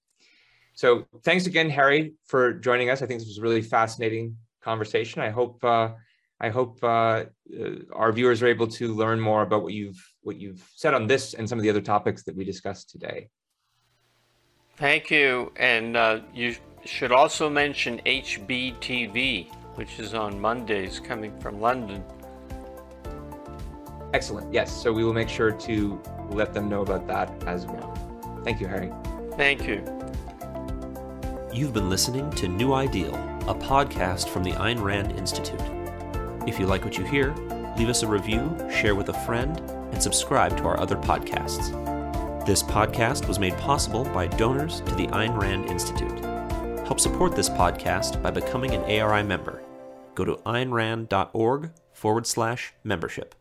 [0.76, 3.02] So thanks again, Harry, for joining us.
[3.02, 5.22] I think this was a really fascinating conversation.
[5.22, 5.90] I hope uh,
[6.40, 7.26] I hope uh, uh,
[7.94, 11.34] our viewers are able to learn more about what you've what you've said on this
[11.34, 13.30] and some of the other topics that we discussed today.
[14.78, 21.60] Thank you, and uh, you should also mention HBTV, which is on Mondays, coming from
[21.60, 22.04] London.
[24.14, 24.54] Excellent.
[24.54, 27.94] Yes, so we will make sure to let them know about that as well.
[28.44, 28.92] Thank you, Harry.
[29.36, 29.84] Thank you.
[31.52, 33.16] You've been listening to New Ideal,
[33.48, 35.77] a podcast from the Ayn Rand Institute.
[36.48, 37.36] If you like what you hear,
[37.78, 39.60] leave us a review, share with a friend,
[39.92, 41.76] and subscribe to our other podcasts.
[42.46, 46.20] This podcast was made possible by donors to the Ayn Rand Institute.
[46.88, 49.62] Help support this podcast by becoming an ARI member.
[50.16, 53.36] Go to aynrand.org forward slash membership.